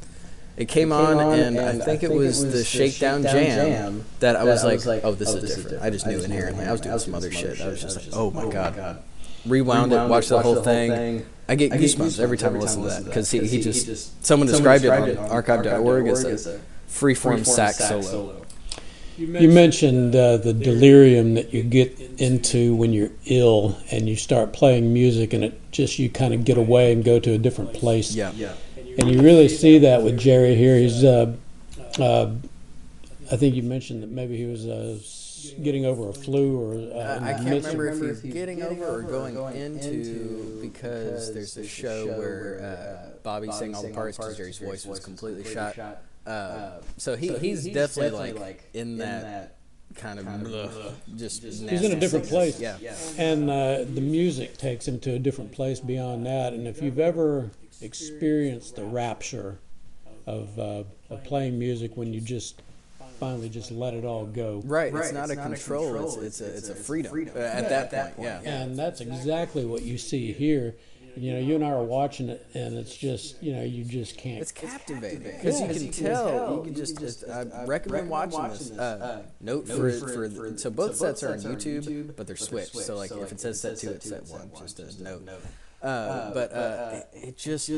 [0.56, 5.04] it came on, and I think it was the Shakedown Jam that I was like,
[5.04, 5.82] oh, this is different.
[5.82, 6.64] I just knew inherently.
[6.64, 7.60] I was doing some other shit.
[7.60, 9.02] I was just like, oh my god.
[9.46, 11.26] Rewound it, watched the whole thing.
[11.48, 14.84] I get goosebumps every time I listen to that because he, he just someone described
[14.84, 18.40] it on archive.org as a freeform sax solo.
[19.16, 24.52] You mentioned uh, the delirium that you get into when you're ill and you start
[24.52, 27.74] playing music, and it just you kind of get away and go to a different
[27.74, 28.14] place.
[28.14, 28.32] Yeah.
[28.98, 30.76] And you really see that with Jerry here.
[30.76, 31.34] He's, uh,
[31.98, 32.32] uh,
[33.30, 34.98] I think you mentioned that maybe he was uh,
[35.62, 36.74] getting over a flu or.
[36.74, 41.66] Uh, Uh, I can't remember if he's getting over or going into because there's a
[41.66, 45.76] show where uh, Bobby sang all the parts because Jerry's voice was completely shot.
[46.26, 49.56] Uh, so he, he's, definitely like in that
[49.96, 52.58] kind of ugh, just He's in a different place.
[52.58, 52.76] Yeah.
[53.18, 56.52] And uh, the music takes him to a different place beyond that.
[56.52, 57.50] And if you've ever
[57.82, 59.58] experienced the rapture
[60.26, 62.62] of, uh, of playing music when you just
[63.20, 64.62] finally just let it all go.
[64.64, 65.96] Right, it's not a control.
[66.04, 68.26] It's it's a it's a freedom uh, at that point.
[68.26, 68.40] Yeah.
[68.44, 70.74] And that's exactly what you see here.
[71.16, 74.18] You know, you and I are watching it, and it's just, you know, you just
[74.18, 74.42] can't.
[74.42, 75.70] It's captivating because Yeah.
[75.70, 76.56] you can tell.
[76.56, 78.72] You can just, just I recommend watching this.
[78.72, 82.76] Uh, note for for the, so both sets are on YouTube, but they're switched.
[82.76, 84.50] So like if it says set two, it's set one.
[84.58, 85.28] Just a note.
[85.84, 87.68] Uh, but uh, it, it just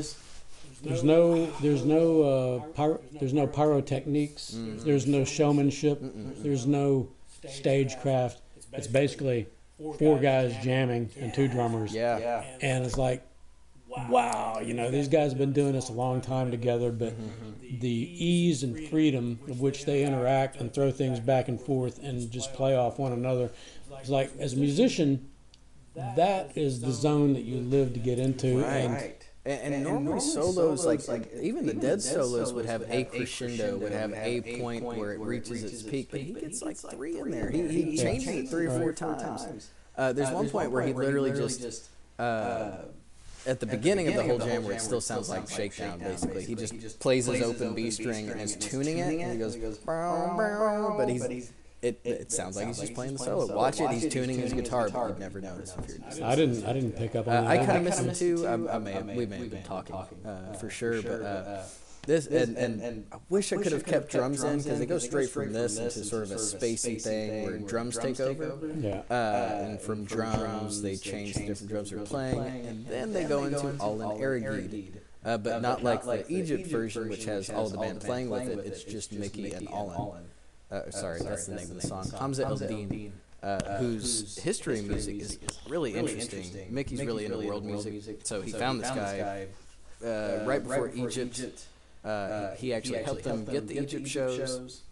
[0.83, 4.57] There's no, there's no, uh, pyro, there's no pyrotechniques.
[4.85, 5.99] There's no showmanship.
[6.03, 7.09] There's no
[7.49, 8.41] stagecraft.
[8.73, 9.47] It's basically
[9.99, 11.95] four guys jamming and two drummers.
[12.19, 12.45] yeah.
[12.63, 13.23] And it's like,
[14.09, 17.15] wow, you know, these guys have been doing this a long time together, but
[17.81, 22.31] the ease and freedom of which they interact and throw things back and forth and
[22.31, 23.51] just play off one another.
[24.01, 25.29] It's like, as a musician,
[26.17, 28.65] that is the zone that you live to get into.
[28.65, 29.27] And Right.
[29.47, 33.93] And, and, normally solos, like, like even the Dead solos would have a crescendo, would
[33.93, 37.49] have a point where it reaches its peak, but he gets like three in there.
[37.49, 39.71] He, he changes it three or four times.
[39.97, 42.73] Uh, there's one point where he literally just, uh,
[43.47, 46.57] at the beginning of the whole jam, where it still sounds like Shakedown, basically, he
[46.57, 50.95] just plays his open B string and is tuning it, and he goes, "Bow, bow,"
[50.99, 51.53] but he's
[51.83, 53.55] it, it sounds like he's just playing the solo.
[53.55, 56.65] Watch it, he's tuning his guitar, but you'd never notice if you're just I didn't,
[56.65, 57.51] I didn't pick up on uh, that.
[57.51, 58.47] I kind of miss him too.
[58.47, 61.63] I, I may have, we may have been talking uh, for sure, but uh,
[62.07, 65.29] this and, and I wish I could have kept drums in because they go straight
[65.29, 68.59] from this into sort of a spacey thing where drums take over.
[68.79, 69.03] Yeah.
[69.11, 73.45] Uh, and from drums, they change the different drums they're playing, and then they go
[73.45, 74.93] into Ollin Arageed.
[75.25, 78.65] Uh, but not like the Egypt version, which has all the band playing with it.
[78.65, 80.23] It's just Mickey and Allen.
[80.71, 82.11] Uh, sorry, that's the name of the song.
[82.19, 83.13] Hamza El Din,
[83.43, 85.39] uh, whose history music is
[85.69, 86.45] really interesting.
[86.71, 89.47] Mickey's really into world music, so he found this guy
[90.05, 91.67] uh, right before Egypt.
[92.05, 94.83] Uh, he actually helped them get the Egypt shows.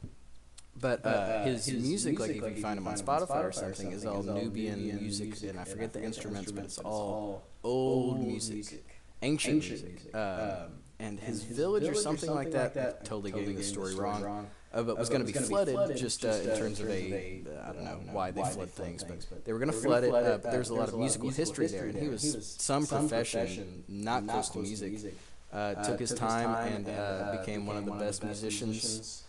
[0.80, 4.22] But uh, his music, like if you find him on Spotify or something, is all
[4.22, 8.84] Nubian music, and I forget the instruments, but it's all old music,
[9.22, 10.14] ancient music.
[10.14, 14.98] Um, and his village or something like that, totally getting the story wrong, uh, but
[14.98, 18.00] was going to be flooded just uh, in terms of a, uh, I don't know
[18.12, 20.12] why they flood things, but they were going to flood it.
[20.12, 24.26] Uh, but there's a lot of musical history there, and he was some profession, not
[24.26, 25.14] close to music.
[25.52, 29.22] Uh, took his time and uh, became one of the best musicians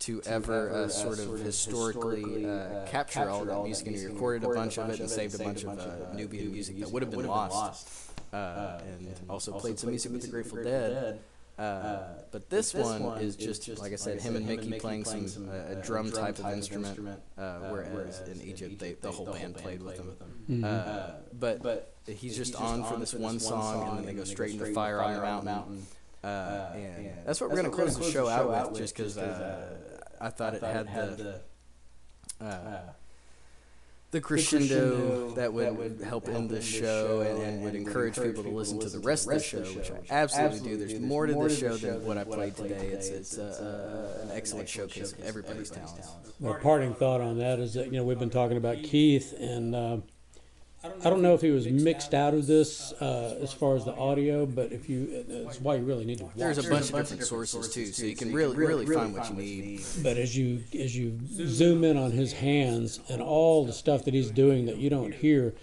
[0.00, 4.52] to ever uh, sort of historically uh, capture all that music, and he recorded a
[4.52, 7.26] bunch of it and saved a bunch of uh, Nubian music that would have been
[7.26, 11.20] lost, uh, and also played some music with the Grateful Dead.
[11.60, 11.98] Uh,
[12.30, 15.82] but this one is just, like I said, him and Mickey playing some uh, a
[15.82, 16.98] drum type of instrument,
[17.36, 20.64] uh, whereas in Egypt they, the whole band played with him.
[20.64, 24.72] Uh, but he's just on for this one song, and then they go straight into
[24.72, 25.86] Fire on the Mountain.
[26.24, 29.76] Uh, and that's what we're gonna close the show out with, just because uh,
[30.18, 30.86] I thought it had
[31.18, 31.40] the
[32.40, 32.80] uh,
[34.10, 38.78] the crescendo that would, help end the show and, and would encourage people to listen
[38.80, 40.76] to the rest of the show, which I absolutely do.
[40.76, 42.88] There's more to the show than what I played today.
[42.88, 46.08] It's it's uh, an excellent showcase of everybody's talents.
[46.40, 49.74] My parting thought on that is that you know we've been talking about Keith, and
[49.74, 49.98] uh,
[50.82, 53.94] I don't know if he was mixed out of this uh, as far as the
[53.94, 56.36] audio, but if you, that's why you really need to watch.
[56.36, 59.36] There's a bunch of different sources too, so you can really really find what you
[59.36, 59.82] need.
[60.02, 64.14] But as you as you zoom in on his hands and all the stuff that
[64.14, 65.54] he's doing that you don't hear,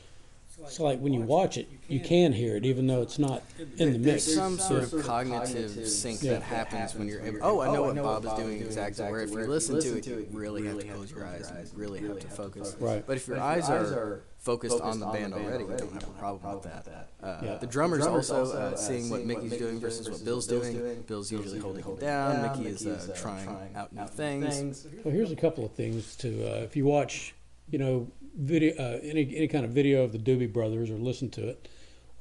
[0.68, 3.42] it's like when you watch it, you can hear it even though it's not
[3.78, 4.26] in the mix.
[4.26, 7.22] There's some sort of cognitive sync that happens when you're.
[7.22, 9.06] able- Oh, I know what Bob is doing exactly.
[9.10, 12.02] Where if you listen to it, you really have to close your eyes and really
[12.02, 12.76] have to focus.
[12.80, 13.06] Right.
[13.06, 16.54] But if your eyes are focused on the band already, you don't have a problem
[16.56, 17.10] with that.
[17.22, 17.58] Uh, Yeah.
[17.58, 21.04] The drummer's also uh, seeing what Mickey's doing versus what Bill's doing.
[21.08, 22.42] Bill's usually holding it down.
[22.44, 24.86] Mickey is uh, trying out new things.
[25.04, 27.34] Well, here's a couple of things to uh, if you watch,
[27.70, 28.08] you know,
[28.38, 31.68] video uh, any any kind of video of the Doobie Brothers or listen to it,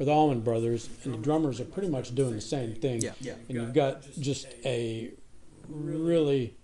[0.01, 3.03] or the Allman Brothers, and the drummers are pretty much doing the same thing.
[3.03, 3.13] Yeah.
[3.21, 3.35] Yeah.
[3.49, 5.13] And you've got just a
[5.69, 6.57] really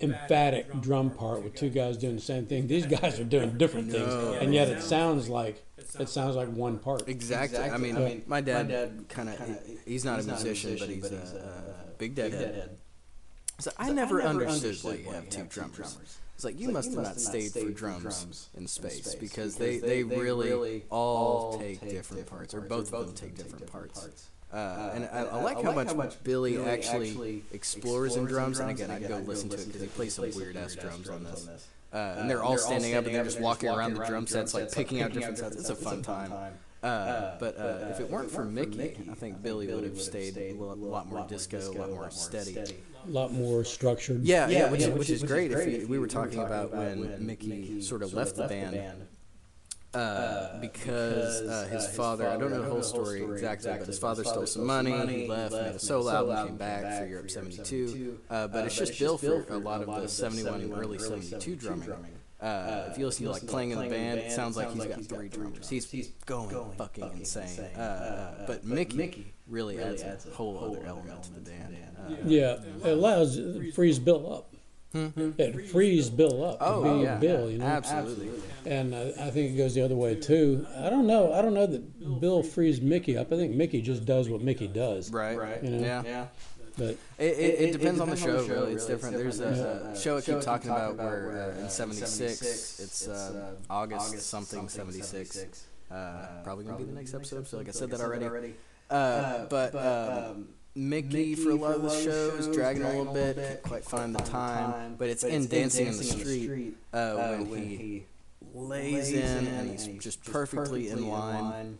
[0.00, 2.66] emphatic drum part with two guys doing the same thing.
[2.66, 4.12] These guys are doing different things,
[4.42, 5.64] and yet it sounds like
[5.98, 7.08] it sounds like one part.
[7.08, 7.58] Exactly.
[7.60, 8.14] I mean, Yeah.
[8.26, 9.38] my dad kind of,
[9.84, 12.78] he's not a musician, but he's a big deadhead.
[13.60, 15.96] So I never understood why you have two drummers.
[16.38, 20.84] It's like you must have not stayed for drums in space because they, they really
[20.88, 24.30] all take different parts, or both of them take different parts.
[24.52, 28.60] Uh, and I, I like how much Billy actually explores in drums.
[28.60, 31.24] And again, I'd go listen to it because he plays some weird ass drums on
[31.24, 31.66] this.
[31.92, 34.70] Uh, and they're all standing up and they're just walking around the drum sets, like
[34.70, 35.56] picking out different sets.
[35.56, 36.32] It's a fun time.
[36.84, 40.52] Uh, but uh, if it weren't for Mickey, I think Billy would have stayed a
[40.52, 42.56] lo- lot more disco, a lot more steady.
[42.56, 44.24] A lot more structured.
[44.24, 45.52] Yeah, yeah, which, is, which is great.
[45.52, 49.06] If you, we were talking about when Mickey sort of left the band,
[49.94, 54.24] uh, because uh, his father, I don't know the whole story exactly, but his father
[54.24, 58.18] stole some money, he left, made a solo album, came back for Europe 72.
[58.28, 61.94] Uh, but it's just Bill for a lot of the 71 and early 72 drumming.
[62.40, 65.02] Uh, if you listen to like playing in the band, it sounds like he's got
[65.04, 65.68] three drummers.
[65.68, 67.64] He's going fucking insane.
[67.76, 71.76] Uh, but Mickey really adds a whole other element to the band.
[71.98, 74.54] Uh, Yeah, it allows it frees Bill up.
[74.94, 76.74] It frees Bill up to Hmm.
[76.74, 77.66] oh be yeah, Bill, you know.
[77.66, 78.30] absolutely.
[78.64, 80.66] And uh, I think it goes the other way too.
[80.78, 81.32] I don't know.
[81.34, 83.30] I don't know that Bill frees Mickey up.
[83.32, 85.10] I think Mickey just does what Mickey does.
[85.12, 85.62] Right, right.
[85.62, 86.02] You know?
[86.04, 86.26] Yeah.
[86.78, 88.72] But It, it, it depends on the show, really.
[88.72, 89.16] It's different.
[89.16, 94.20] There's a, a show I keep talking about where uh, in '76, it's uh, August
[94.20, 95.66] something '76.
[95.90, 97.46] Uh, probably gonna be the next episode.
[97.48, 98.54] So like I said that already.
[98.90, 103.62] Uh, but um, Mickey for a lot of the shows dragging a little bit, can't
[103.62, 104.94] quite find the time.
[104.96, 108.04] But it's in Dancing in the Street uh, when he
[108.54, 111.78] lays in and he's just perfectly in line.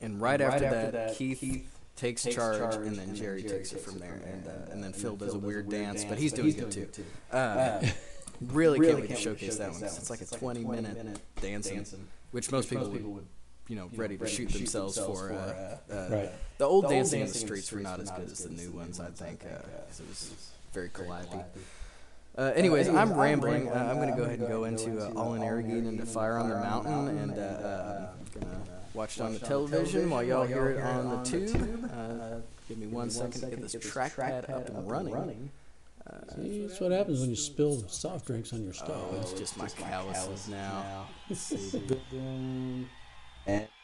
[0.00, 1.40] And right after that, Keith
[1.96, 5.34] takes charge, and then Jerry takes it from there, and uh, and then Phil does
[5.34, 7.04] a weird dance, but he's doing good too.
[7.30, 7.82] Uh,
[8.52, 9.80] really can't wait to showcase that one.
[9.80, 11.86] 'cause it's like a 20 minute dancing,
[12.32, 13.26] which most people would,
[13.68, 15.32] you know, ready to shoot themselves for.
[15.32, 16.30] Uh, uh, Right.
[16.58, 19.10] The old dancing in the streets were not as good as the new ones, I
[19.10, 19.48] think, uh,
[19.88, 20.32] 'cause it was
[20.72, 21.44] very collabby.
[22.38, 23.68] Uh, anyways, I'm rambling.
[23.68, 26.48] Uh, I'm going to go ahead and go into uh, Ollin Arageed into Fire on
[26.48, 30.46] the Mountain, and uh, uh, I'm going to watch it on the television while y'all
[30.46, 31.90] hear it on the tube.
[31.92, 32.36] Uh,
[32.68, 35.50] give me one second to get this trackpad up and running.
[36.34, 39.68] see, that's what happens when you spill soft drinks on your Oh, it's just my
[39.68, 41.06] calluses now.
[43.46, 43.81] Let's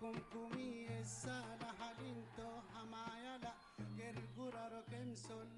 [0.00, 3.52] kumkumiessa la halinto hamayala
[3.96, 5.49] gerguraro kemsol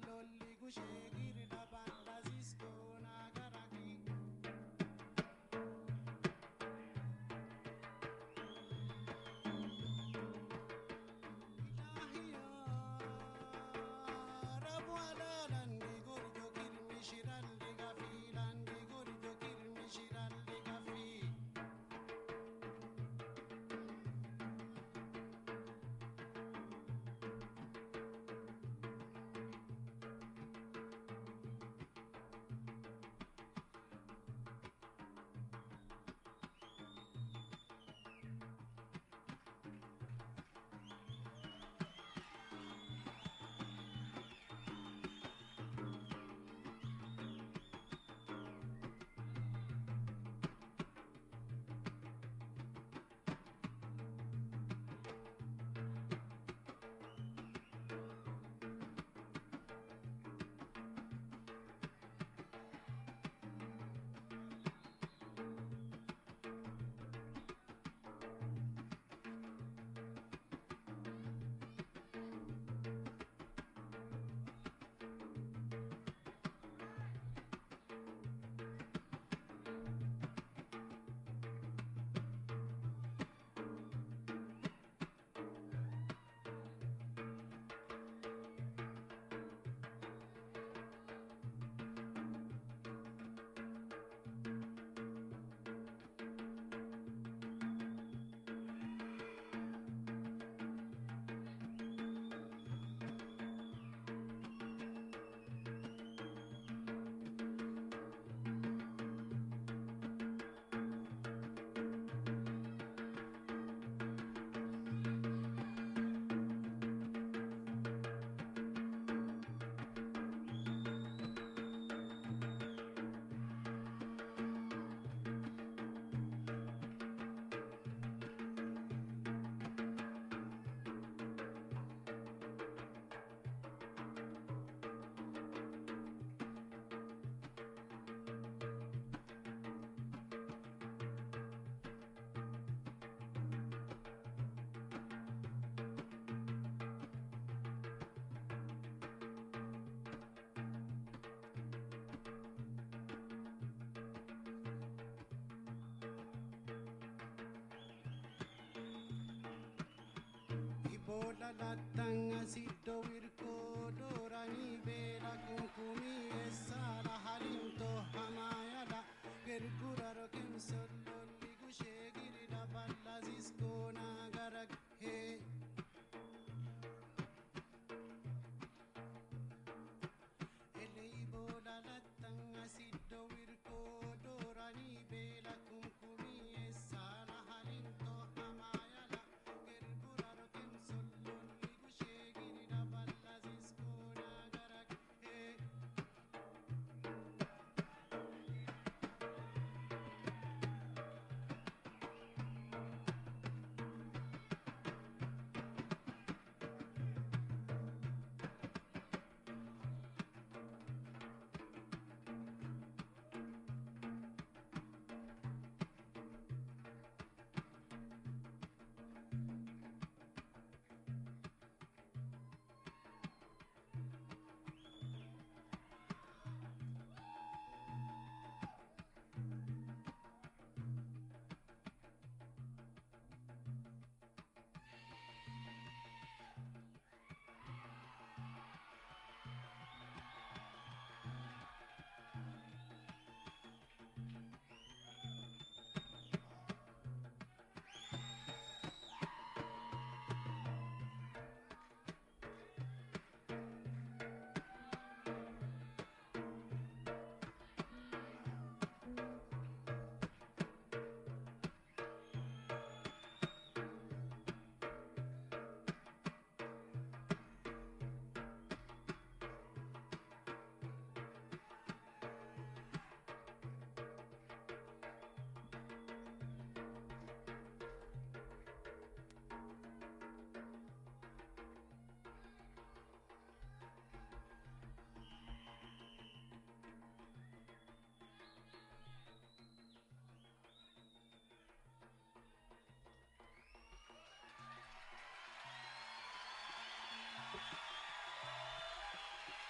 [161.13, 163.53] bola la tanga sito wirko
[163.99, 165.12] dorani be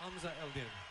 [0.04, 0.83] Hamza El Din.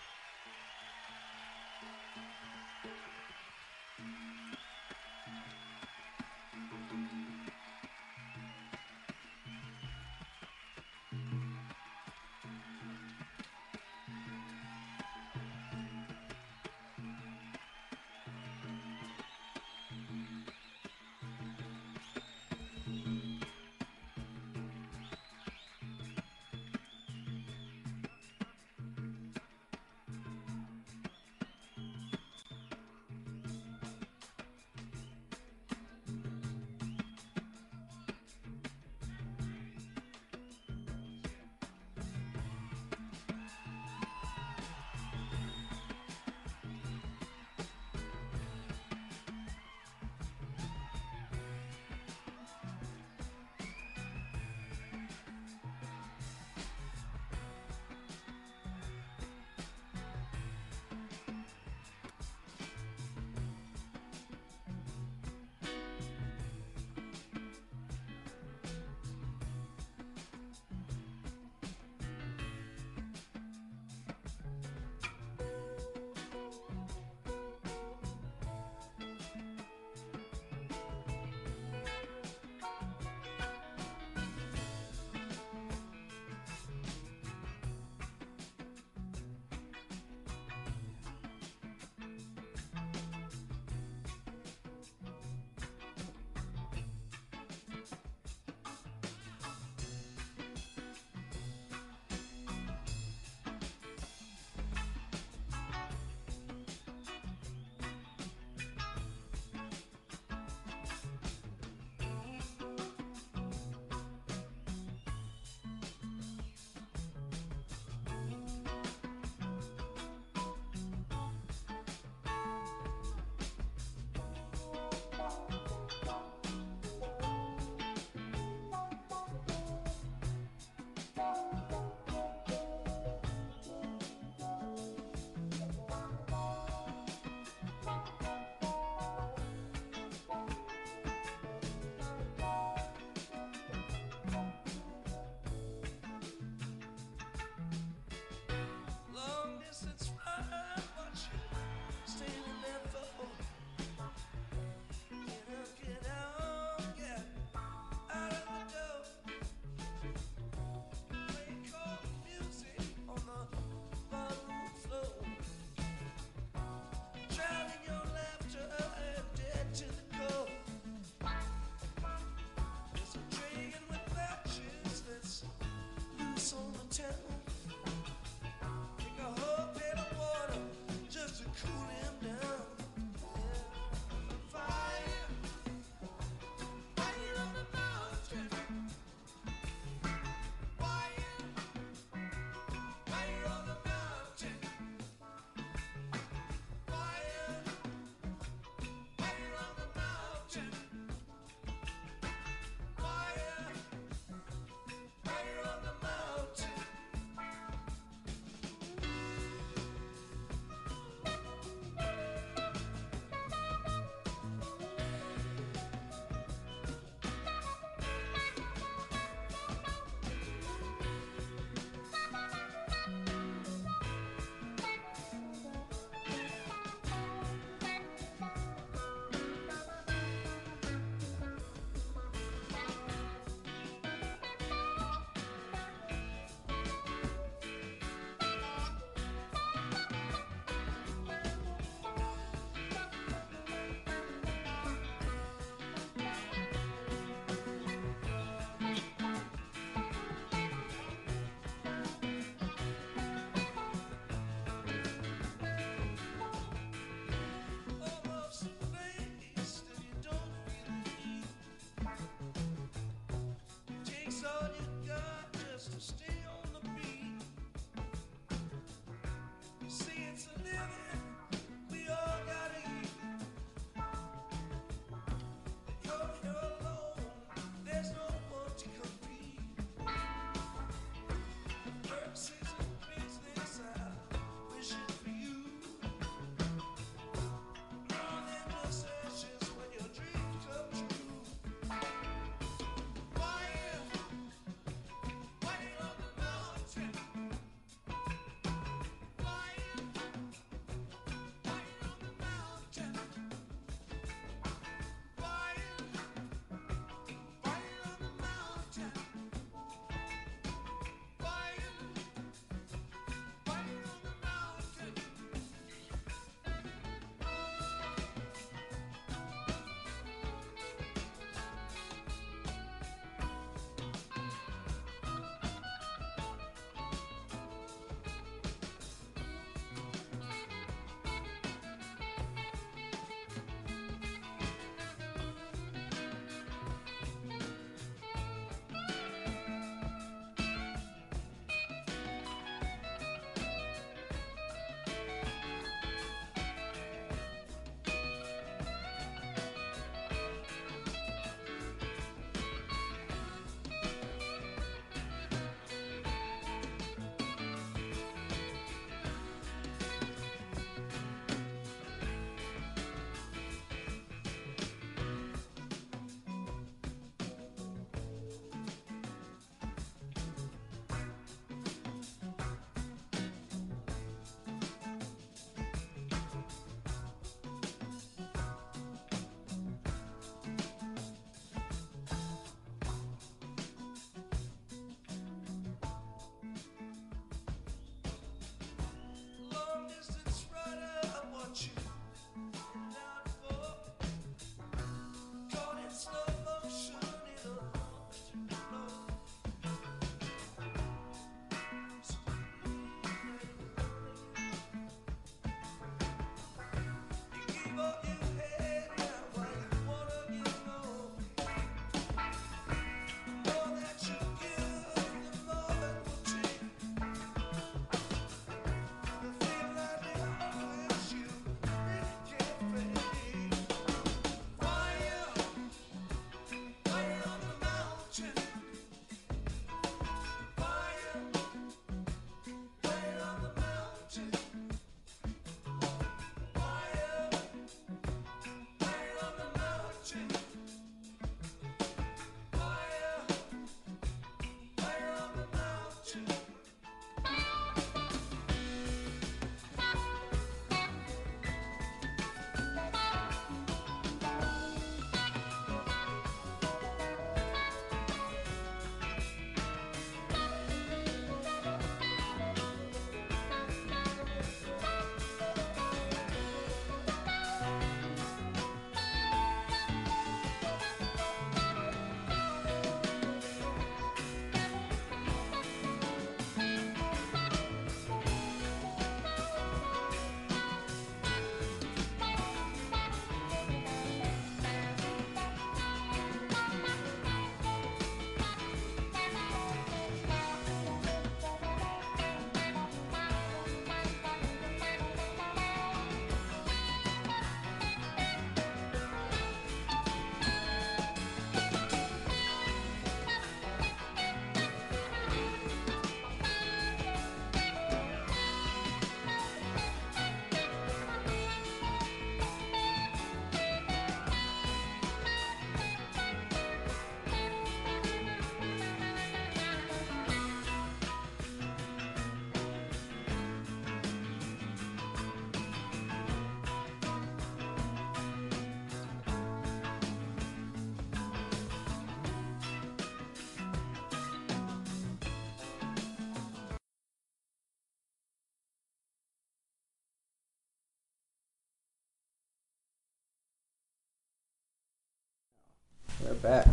[546.62, 546.86] Back.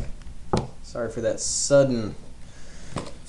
[0.83, 2.15] Sorry for that sudden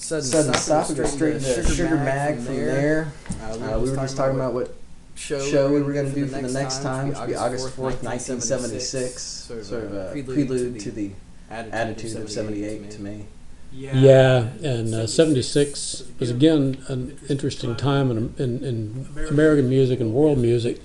[0.01, 0.99] Sudden, sudden stop, stop.
[0.99, 3.13] We straight into Sugar, Mag from there.
[3.43, 4.75] Uh, we were just talking about what
[5.15, 8.03] show we were going to do for the next time, which would be August 4th,
[8.03, 9.23] 1976.
[9.23, 11.13] Sort of a prelude to the
[11.51, 13.27] attitude of 78 to me.
[13.73, 20.13] Yeah, and uh, '76 was again an interesting time in, in, in American music and
[20.13, 20.81] world music.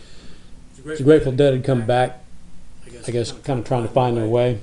[0.84, 2.25] The Grateful Dead had come back,
[3.08, 4.60] I guess, kind of trying to find their way,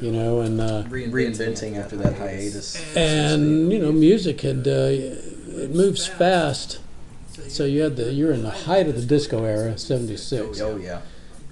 [0.00, 2.96] you know, and uh, Reinventing after that hiatus.
[2.96, 6.80] and you know, music had uh, it moves fast.
[7.48, 10.60] So you had the you're in the height of the disco era, '76.
[10.60, 11.00] Oh, yeah.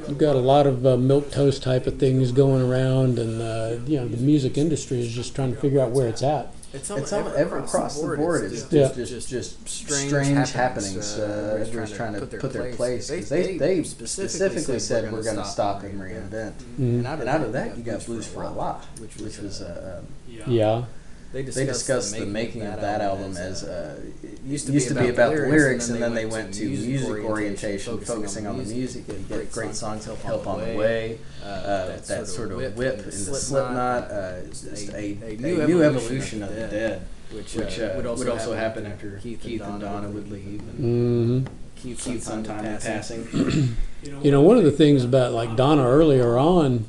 [0.08, 3.76] You've got a lot of uh, milk toast type of things going around, and uh,
[3.86, 6.54] you know the music industry is just trying to figure out where it's at.
[6.72, 8.44] It's, It's all ever across the board.
[8.44, 8.92] It's just, Yeah.
[9.04, 11.18] just, just strange strange, happenings, happenings.
[11.18, 13.10] uh, Uh, everybody's trying to put their place.
[13.10, 16.52] 'cause they, they specifically said we're going to stop and reinvent.
[16.78, 17.04] Mhm.
[17.04, 20.06] And out of that, you got Blues for Allah, which was uh, um,
[20.48, 20.84] Yeah,
[21.32, 25.00] They they discussed the making of that album as uh, it used used to to
[25.00, 27.30] be be about about the the lyrics, lyrics, and then they went to music orientation,
[27.30, 29.04] orientation, focusing on the music.
[29.06, 31.18] You get great songs, help on the way.
[31.44, 36.54] Uh, that sort of whip into Slipknot, uh, it's just a, a new evolution of
[36.54, 40.60] the Dead, which, which uh, uh, would also happen after Keith and Donna would leave,
[40.60, 41.46] hmm
[41.82, 43.76] and Keith sometime in passing.
[44.02, 46.86] you know one of the things about like Donna earlier on,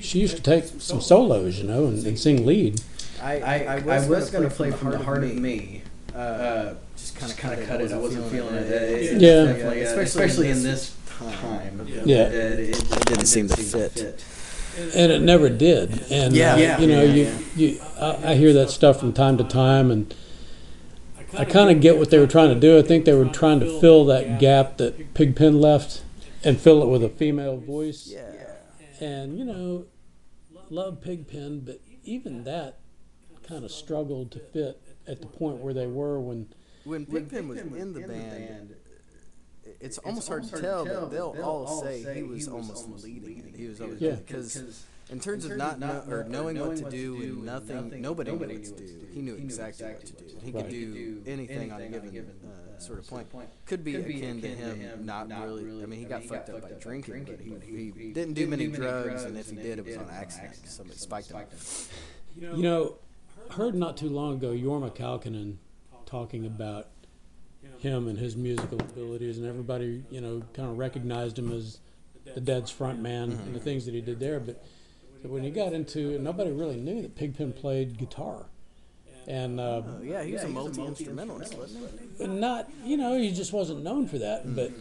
[0.00, 2.80] she used to take some solos, you know, and, and sing lead.
[3.26, 5.82] I, I, I was going to play from the heart of me.
[6.14, 7.92] Uh, just kind of kind of cut it.
[7.92, 8.70] I wasn't feeling it.
[8.70, 9.44] It- it- Yeah.
[9.52, 11.86] definitely, uh, especially in this time.
[11.88, 12.28] Yeah.
[12.28, 14.24] It, it, it didn't seem to fit.
[14.94, 16.04] and it never did.
[16.10, 16.54] And Yeah.
[16.54, 16.80] uh, Yeah.
[16.80, 20.14] you know, Yeah, you, you I, I hear that stuff from time to time, and
[21.36, 22.78] I kind of get what they were trying to do.
[22.78, 26.02] I think they were trying to fill that gap that Pigpen left,
[26.44, 28.06] and fill it with a female voice.
[28.06, 28.22] Yeah.
[29.00, 29.84] And you know,
[30.70, 32.78] love Pigpen, but even that
[33.48, 36.48] kind of struggled to fit at the point where they were when.
[36.84, 38.74] When Pigpen was in the band,
[39.80, 43.56] it's almost hard to tell, but they'll all say he was almost leading it.
[43.56, 44.14] He was always Yeah.
[44.14, 48.38] because in terms of not know, or knowing what to do and nothing, nobody knew
[48.38, 49.06] what to do.
[49.12, 50.24] He knew exactly what to do.
[50.42, 53.26] He could do anything on a given uh, sort of point.
[53.66, 55.82] Could be akin to him not really.
[55.82, 59.24] I mean, he got fucked up by drinking, but he, he didn't do many drugs,
[59.24, 60.56] and if he did, it was on accident.
[60.66, 61.44] Somebody spiked him.
[62.38, 62.98] You know,
[63.52, 65.56] heard not too long ago Jorma Kaukonen
[66.04, 66.88] talking about
[67.78, 71.78] him and his musical abilities, and everybody, you know, kind of recognized him as
[72.34, 74.40] the Dead's front man and the things that he did there.
[74.40, 74.64] But
[75.22, 78.46] but when he got into, nobody really knew that Pigpen played guitar,
[79.26, 82.24] and uh, Oh, yeah, he was a multi instrumentalist, wasn't he?
[82.24, 84.54] and not, you know, he just wasn't known for that.
[84.54, 84.72] But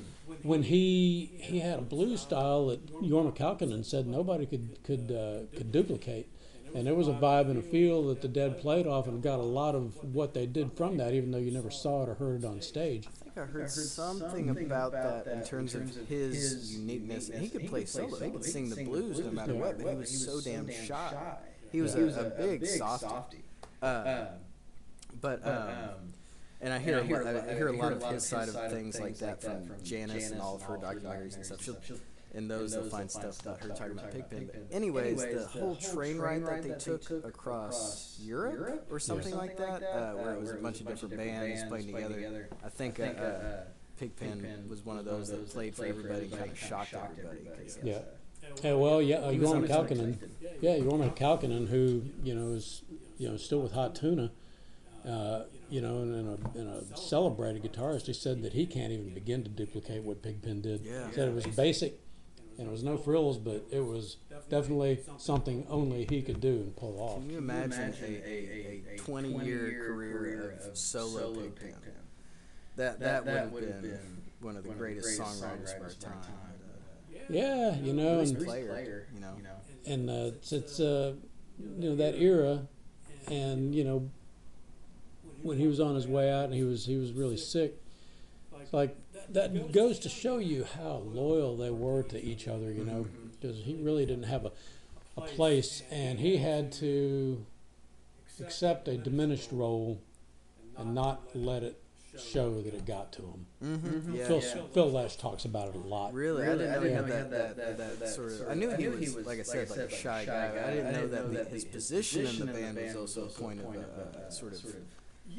[0.43, 5.55] when he he had a blues style that Jorma Kaukonen said nobody could could uh,
[5.57, 6.27] could duplicate,
[6.75, 9.39] and there was a vibe and a feel that the Dead played off, and got
[9.39, 12.15] a lot of what they did from that, even though you never saw it or
[12.15, 13.07] heard it on stage.
[13.07, 17.29] I think I heard, something, about that in terms of his uniqueness.
[17.29, 18.19] And he could play solo.
[18.19, 21.37] He could sing the blues no matter what, but he was so damn shy.
[21.71, 23.43] He was a, a big softy.
[23.81, 24.25] Uh,
[25.21, 26.13] but um,
[26.61, 29.17] and I hear a lot, I hear a lot of his side of things like
[29.19, 31.63] that from Janis and all of her documentaries and stuff.
[31.63, 31.77] She'll,
[32.35, 34.47] in those, they'll find stuff about her talking about Pigpen.
[34.51, 39.83] But anyways, the whole train ride that they took across Europe or something like that,
[39.83, 42.49] uh, where it was a bunch of different bands playing together.
[42.63, 43.63] I think uh, uh,
[43.99, 47.45] Pigpen was one of those that played for everybody and kind of shocked everybody.
[47.63, 47.99] 'cause, uh, Yeah.
[48.63, 49.99] Yeah, well, yeah, uh, He was Jorma Kaukonen.
[50.01, 50.31] unexpected.
[50.61, 52.83] Yeah, Jorma Kaukonen, who you know is
[53.17, 54.31] you know still with Hot Tuna,
[55.03, 58.05] uh, you know, and, and, a, and a celebrated guitarist.
[58.05, 60.81] He said that he can't even begin to duplicate what Pigpen did.
[60.81, 61.07] Yeah.
[61.07, 61.99] He said it was basic,
[62.57, 64.17] and it was no frills, but it was
[64.49, 67.19] definitely something only he could do and pull off.
[67.19, 71.75] Can you imagine a, a, a 20 year career of solo Pigpen?
[72.77, 76.21] That, that, would have been one of the greatest songwriters of our time.
[77.29, 79.35] Yeah, you know, and player, you know.
[79.87, 81.13] and uh, it's, it's uh,
[81.59, 82.67] you know that era,
[83.27, 84.11] and you know
[85.41, 87.81] when he was on his way out and he was he was really sick.
[88.61, 88.95] It's like
[89.29, 93.57] that goes to show you how loyal they were to each other, you know, because
[93.57, 94.51] he really didn't have a,
[95.17, 97.45] a place, and he had to
[98.39, 100.01] accept a diminished role
[100.77, 101.81] and not let it
[102.19, 103.45] show that it got to him.
[103.63, 104.15] Mm-hmm.
[104.15, 104.27] Yeah.
[104.27, 106.13] Phil, Phil Lesh talks about it a lot.
[106.13, 108.49] Really, I didn't know he had that, that, that, that sort of.
[108.49, 110.51] I knew he was, like I said, like a shy guy.
[110.53, 113.59] but I didn't know that the, his position in the band was also a point
[113.59, 114.65] of uh, sort of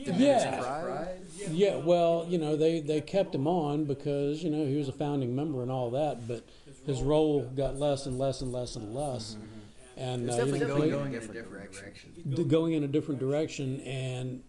[0.05, 0.60] diminished Yeah.
[0.60, 1.09] pride.
[1.51, 4.93] Yeah, well, you know, they, they kept him on because, you know, he was a
[4.93, 6.44] founding member and all that, but
[6.86, 9.36] his role got less and less and less and less.
[9.97, 12.12] and It's uh, you know, going, play- in a different direction.
[12.35, 14.43] d- going in a different direction and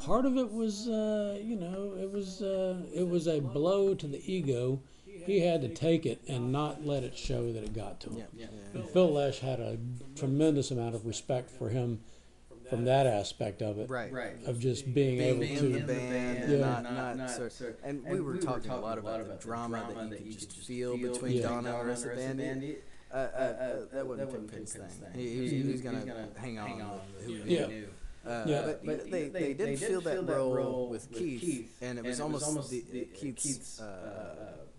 [0.00, 4.06] part of it was uh, you know it was uh, it was a blow to
[4.06, 8.00] the ego he had to take it and not let it show that it got
[8.00, 8.46] to him Yeah.
[8.72, 9.76] and Phil Lesh had a
[10.16, 12.00] tremendous amount of respect for him
[12.70, 14.12] from that aspect of it Right.
[14.12, 14.36] Right.
[14.46, 16.58] of just being, Being able in to the band, Yeah.
[16.58, 20.24] not, not, not so, so- and, we were talking, a lot about, the drama that
[20.24, 21.42] you could just feel between Yeah.
[21.42, 22.76] Donna and the rest of the band.
[23.12, 24.84] Uh, uh, uh, that wasn't Pigpen's thing.
[25.14, 27.66] He, he, was, he was gonna hang on with who he Yeah.
[27.66, 27.88] knew.
[28.24, 28.62] Uh, Yeah.
[28.66, 32.84] but, but they, they, did feel that role with Keith, and it was almost the,
[32.92, 33.80] the Keith's.
[33.80, 34.69] Uh, I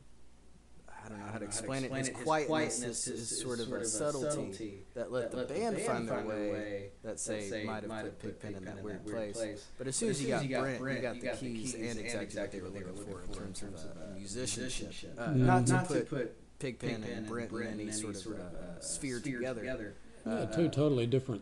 [1.12, 1.92] don't know how to explain it.
[1.92, 6.90] His quietness, his, his sort of a subtlety that let the band find their way.
[7.04, 9.66] That say might have put Pigpen in that weird place.
[9.78, 12.84] But as soon as you got Brent, you got the keys and exactly what they
[12.84, 15.16] were looking for in terms of uh, musicianship.
[15.18, 15.32] Uh.
[15.32, 19.20] Not to Not to put put Pigpen and Brent in any sort of uh, sphere
[19.20, 19.96] together.
[20.26, 21.42] yeah, two totally different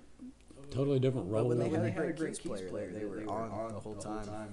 [0.72, 3.74] totally different But roles when they had a great keys player, they, they were on
[3.74, 4.50] the whole time.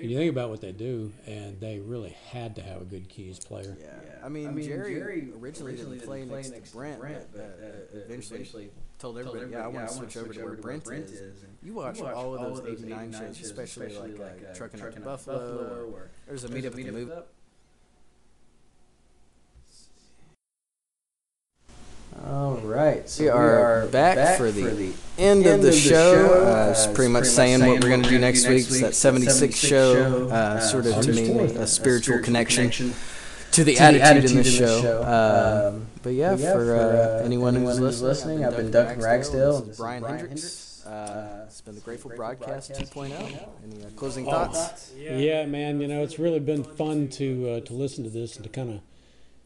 [0.00, 3.38] You think about what they do and they really had to have a good keys
[3.38, 3.76] player.
[3.80, 7.00] Yeah, I mean, Jerry, originally didn't play next to Brent,
[7.32, 11.42] but uh, eventually told everybody, "Yeah, I want to switch over to where Brent is."
[11.42, 15.90] And you watch all of those '89 shows, especially like uh, Trucking Up to Buffalo.
[15.92, 17.24] Or there's a meetup at the
[22.26, 26.44] All right, so We are back for the End of the show.
[26.46, 28.66] Uh, it's pretty much saying what we're going to do next week.
[28.66, 31.56] It's that 76 show, uh, sort of to August me, 4th.
[31.56, 32.94] a spiritual connection to
[33.52, 35.02] to the attitude in this show.
[35.02, 39.60] Um, but yeah, for uh, anyone who's listening, I've been Duncan Ragsdale.
[39.60, 40.86] This is Brian Hendricks.
[40.86, 43.10] Uh, it's been the Grateful Broadcast 2.0.
[43.12, 44.92] Any uh, closing thoughts?
[44.96, 48.44] yeah man you know it's really been fun to uh, to listen to this and
[48.44, 48.80] to kind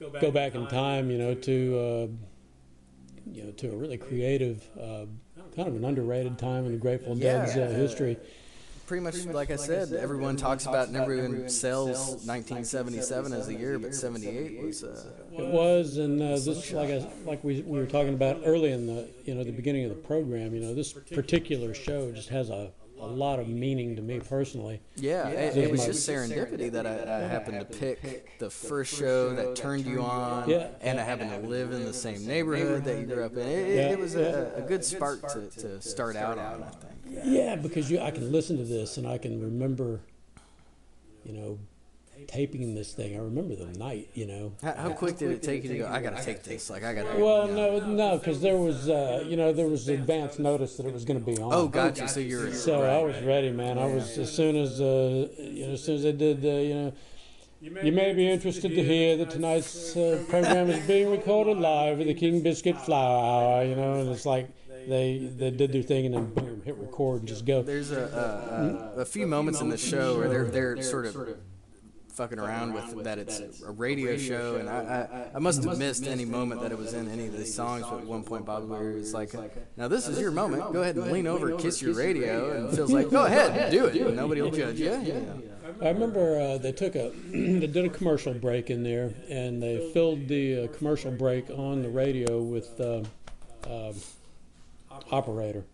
[0.00, 2.06] of go back in time you know to uh,
[3.30, 5.06] you know to a really creative uh,
[5.54, 8.16] kind of an underrated time in the Grateful Dead's uh, history
[8.86, 13.78] Pretty much, like I said, everyone talks about and everyone sells 1977 as the year,
[13.78, 14.82] but 78 was.
[14.84, 18.72] Uh, It was, and uh, this, like I, like we, we were talking about early
[18.72, 20.52] in the, you know, the beginning of the program.
[20.54, 22.72] You know, this particular show just has a,
[23.02, 24.80] a lot of meaning to me personally.
[24.94, 25.62] Yeah, it, Yeah.
[25.64, 29.84] it was just serendipity that I, I happened to pick the first show that turned
[29.84, 30.68] you on, Yeah.
[30.80, 33.40] and I happened to live in the same neighborhood that you grew up in.
[33.40, 33.90] It, it, Yeah.
[33.90, 37.24] it was a, a good spark to, to start out on, I think.
[37.24, 40.00] Yeah, because you, I can listen to this and I can remember,
[41.24, 41.58] you know,
[42.28, 43.16] taping this thing.
[43.16, 44.10] I remember the night.
[44.14, 44.52] You know.
[44.62, 45.88] How, how quick did it take you to go?
[45.88, 46.70] I gotta take this.
[46.70, 47.18] Like I gotta.
[47.18, 50.92] Well, no, no, because there was, uh, you know, there was advance notice that it
[50.92, 51.52] was going to be on.
[51.52, 52.08] Oh, gotcha.
[52.08, 52.52] So you're.
[52.52, 53.78] So I was ready, man.
[53.78, 56.74] I was as soon as uh, you know, as soon as they did, uh, you
[56.74, 56.92] know.
[57.60, 62.08] You may be interested to hear that tonight's uh, program is being recorded live at
[62.08, 63.64] the King Biscuit Flower Hour.
[63.64, 64.48] You know, and it's like
[64.88, 67.62] they they did their thing and then boom, hit record and just go.
[67.62, 71.36] There's a, a, a, a few moments in the show where they're they're sort of
[72.12, 76.06] fucking around with that it's a radio show, and I, I, I must have missed
[76.06, 77.84] any moment that it was in any of the songs.
[77.88, 79.32] But at one point, Bobby Weir was like,
[79.76, 80.72] "Now this is your moment.
[80.72, 84.14] Go ahead and lean over, kiss your radio." And feels like, "Go ahead, do it.
[84.14, 85.42] Nobody will judge you." you know.
[85.80, 89.90] I remember uh, they took a they did a commercial break in there, and they
[89.92, 93.02] filled the uh, commercial break on the radio with uh,
[93.68, 93.92] uh,
[95.10, 95.64] operator.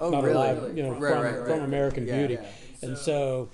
[0.00, 0.34] Oh, not really?
[0.34, 1.46] alive, you know, Right, from, right, right.
[1.48, 2.26] from American Yeah.
[2.26, 2.38] Beauty.
[2.82, 3.48] And so,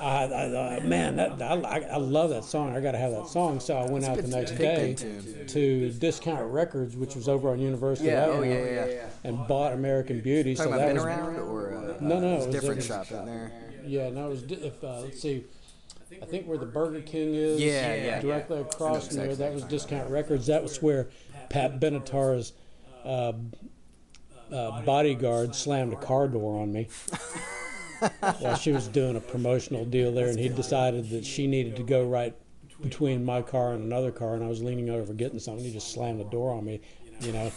[0.00, 2.76] I, I, I man, that, I, I love that song.
[2.76, 3.60] I got to have that song.
[3.60, 4.94] So I went out the next day
[5.46, 8.26] to Discount Records, which was over on University Yeah.
[8.26, 8.86] Oh Avenue, yeah, yeah.
[8.86, 9.06] yeah.
[9.24, 10.54] and bought American Beauty.
[10.54, 13.24] So that been was around or uh, No, no, it was different a- shop in
[13.26, 13.52] there.
[13.86, 15.44] yeah, no, it was if uh, let's see.
[16.22, 19.64] I think where the Burger King is, Yeah, yeah, directly across from there, that was
[19.64, 20.46] Discount Records.
[20.46, 21.08] That was where
[21.50, 22.52] Pat Benatar's
[23.04, 23.32] uh,
[24.52, 26.88] uh, bodyguard slammed a car door on me
[28.38, 31.82] while she was doing a promotional deal there, and he decided that she needed to
[31.82, 32.34] go right
[32.82, 35.64] between my car and another car, and I was leaning over getting something.
[35.64, 36.80] He just slammed the door on me,
[37.20, 37.50] you know.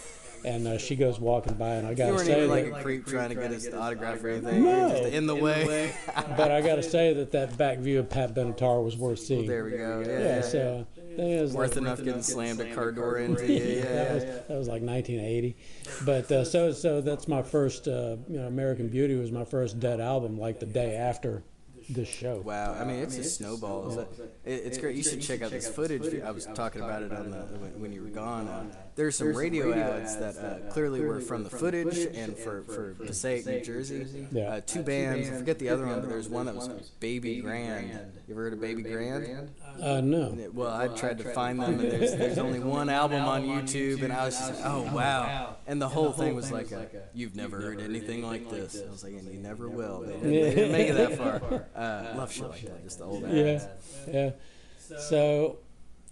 [0.45, 2.71] And uh, she goes walking by, and I gotta weren't say even that.
[2.71, 4.63] like a creep trying to get his autograph or anything.
[4.63, 5.09] You were just No.
[5.09, 5.91] in the way.
[6.37, 9.47] but I got to say that that back view of Pat Benatar was worth seeing.
[9.47, 10.03] There we go.
[10.05, 13.51] Yeah, yeah, yeah, so that is Worth like, enough getting slammed a car door into
[13.51, 13.77] you.
[13.77, 14.31] Yeah, that yeah, was yeah.
[14.47, 15.57] that was like 1980.
[16.05, 17.87] But uh, so so that's my first.
[17.87, 20.37] Uh, you know, American Beauty was my first Dead album.
[20.37, 21.43] Like the day after
[21.89, 22.41] this show.
[22.43, 23.89] Wow, I mean, it's a snowball.
[23.89, 24.07] Is that-
[24.45, 24.95] it, it's great.
[24.95, 26.21] You should check out this footage.
[26.21, 28.47] I was talking about it on the when, when you were gone.
[28.47, 28.65] Uh,
[28.97, 33.45] there's some radio ads that uh, clearly were from the footage and for, for Passaic,
[33.45, 34.27] New Jersey.
[34.31, 34.55] Yeah.
[34.55, 36.67] Uh, two bands, I forget the other one, but there's one that was
[36.99, 37.91] Baby Grand.
[38.27, 39.51] You ever heard of Baby Grand?
[39.79, 40.35] Uh, no.
[40.51, 44.11] Well, I tried to find them, and there's, there's only one album on YouTube, and
[44.11, 45.57] I was just like, oh, wow.
[45.67, 48.81] And the whole thing was like, a, you've never heard anything like this.
[48.85, 50.01] I was like, and you never will.
[50.01, 51.65] They didn't, make it that far.
[51.75, 53.67] Uh, love shit like that, just the old ads.
[54.07, 54.97] Yeah, yeah.
[54.97, 55.59] So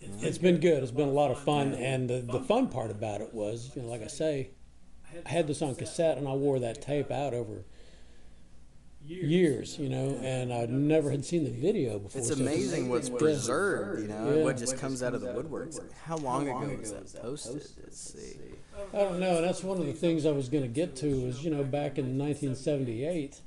[0.02, 0.84] it's been good.
[0.84, 3.82] It's been a lot of fun, and the, the fun part about it was, you
[3.82, 4.52] know, like I say,
[5.26, 7.64] I had this on cassette, and I wore that tape out over
[9.08, 12.20] years, you know, and I never had seen the video before.
[12.20, 14.44] It's so amazing what's preserved, you know, Yeah.
[14.44, 15.80] what just comes out of the woodworks.
[15.80, 17.56] Like, how long ago was that posted?
[17.84, 18.38] Let's see.
[18.94, 21.26] I don't know, and that's one of the things I was going to get to
[21.26, 23.42] was, you know, back in 1978,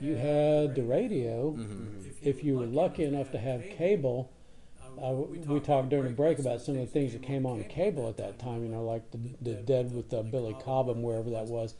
[0.00, 1.52] you had the radio.
[1.52, 2.10] Mm-hmm.
[2.22, 4.32] If you were lucky enough to have cable,
[5.02, 8.08] uh, we talked during the break about some of the things that came on cable
[8.08, 11.46] at that time, you know, like the, the Dead with uh, Billy Cobham, wherever that
[11.46, 11.74] was,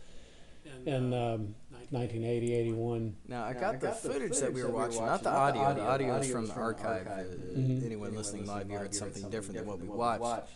[0.86, 1.54] in um,
[1.90, 3.16] 1980, 81.
[3.28, 5.74] Now, I got the footage that we were watching, not the audio.
[5.74, 7.06] The audio is from the archive.
[7.06, 7.22] Uh,
[7.56, 10.48] Anyone listening live, you heard something different than what we watched.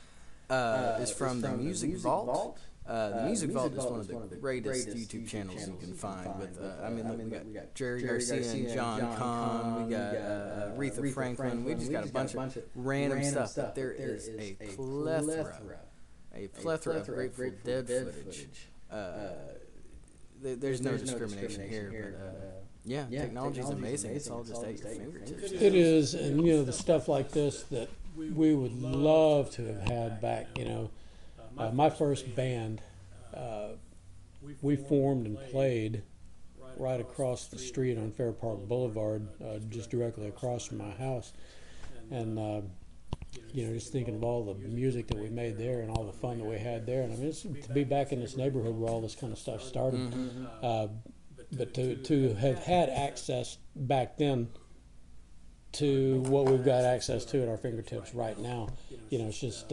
[0.51, 2.59] Uh, is from the Music Vault.
[2.89, 6.39] Uh, the Music Vault is one of the greatest YouTube channels you can find.
[6.41, 9.85] With, uh, I mean, look, we got Jerry Garcia and John Kahn.
[9.85, 11.65] We got uh, Aretha Franklin.
[11.65, 13.53] We just got a bunch of random stuff.
[13.55, 15.81] But there is a plethora,
[16.35, 18.69] a plethora of Grateful Dead footage.
[18.91, 19.33] Uh,
[20.43, 22.51] th- there's no discrimination here, but uh,
[22.85, 24.17] yeah, technology is amazing.
[24.17, 25.53] It's all just at your fingertips.
[25.53, 29.83] It is, and you know, the stuff like this that we would love to have
[29.83, 30.91] had back, you know.
[31.59, 32.81] Uh, my first band,
[33.35, 33.71] uh,
[34.63, 36.03] we formed and played
[36.77, 41.33] right across the street on Fair Park Boulevard, uh, just directly across from my house.
[42.11, 42.61] And, uh,
[43.53, 46.13] you know, just thinking of all the music that we made there and all the
[46.13, 47.03] fun that we had there.
[47.03, 49.39] And I mean, it's, to be back in this neighborhood where all this kind of
[49.39, 50.15] stuff started.
[50.63, 50.89] Uh,
[51.53, 54.49] but to, to have had access back then
[55.73, 58.69] to what we've got access to at our fingertips right now,
[59.11, 59.73] you know, it's just.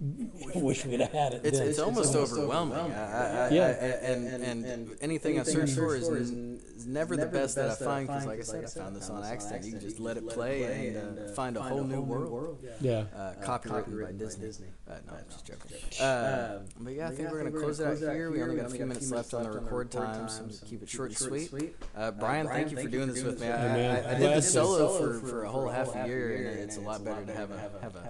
[0.00, 0.04] Uh,
[0.54, 1.40] I wish we'd have had it.
[1.44, 1.68] It's, then.
[1.68, 2.76] it's almost overwhelming.
[2.76, 3.66] I, I, Yeah.
[3.66, 7.70] I, and, and, and anything I search for is, n- is never the best that
[7.70, 9.64] I find because, like I said, I found this on accident.
[9.64, 12.64] You can just let it play and uh, find a whole new world.
[12.80, 13.04] yeah.
[13.14, 14.68] Uh, copywritten by Disney.
[14.88, 15.76] Uh, no, I'm just joking.
[16.00, 18.30] Uh, but yeah, I think we're going to close it out here.
[18.30, 20.64] We only got a few minutes left on the record time, so I'm going to
[20.66, 21.74] keep it short and sweet.
[21.96, 23.46] Uh, Brian, thank you for doing this with me.
[23.46, 23.96] I, man.
[23.96, 26.76] I, I did Glad the solo for, for a whole half a year, and it's
[26.76, 28.02] a lot better to have a, have a uh,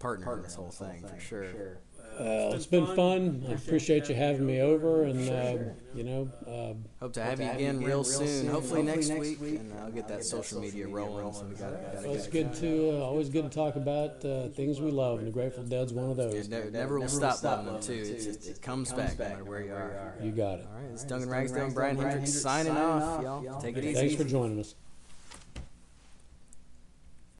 [0.00, 1.78] partner in this whole thing, for sure.
[2.18, 3.46] Uh, it's been fun.
[3.48, 5.56] I appreciate you having me over, and uh,
[5.94, 8.48] you know, uh, Hope to have you again real soon.
[8.48, 11.32] Hopefully next week, and I'll get that social media rolling.
[11.32, 14.22] So we gotta, gotta well, it's to good to uh, always good to talk about
[14.24, 16.34] uh, things we love, and the Grateful Dead's one of those.
[16.34, 18.04] It never, never will stop loving them too.
[18.04, 20.14] It's just it comes back no matter where you are.
[20.22, 20.66] You got it.
[20.70, 23.60] All right, it's Duncan Ragsdale and Brian Hendricks signing off, y'all.
[23.62, 23.94] Take it easy.
[23.94, 24.74] Thanks for joining us.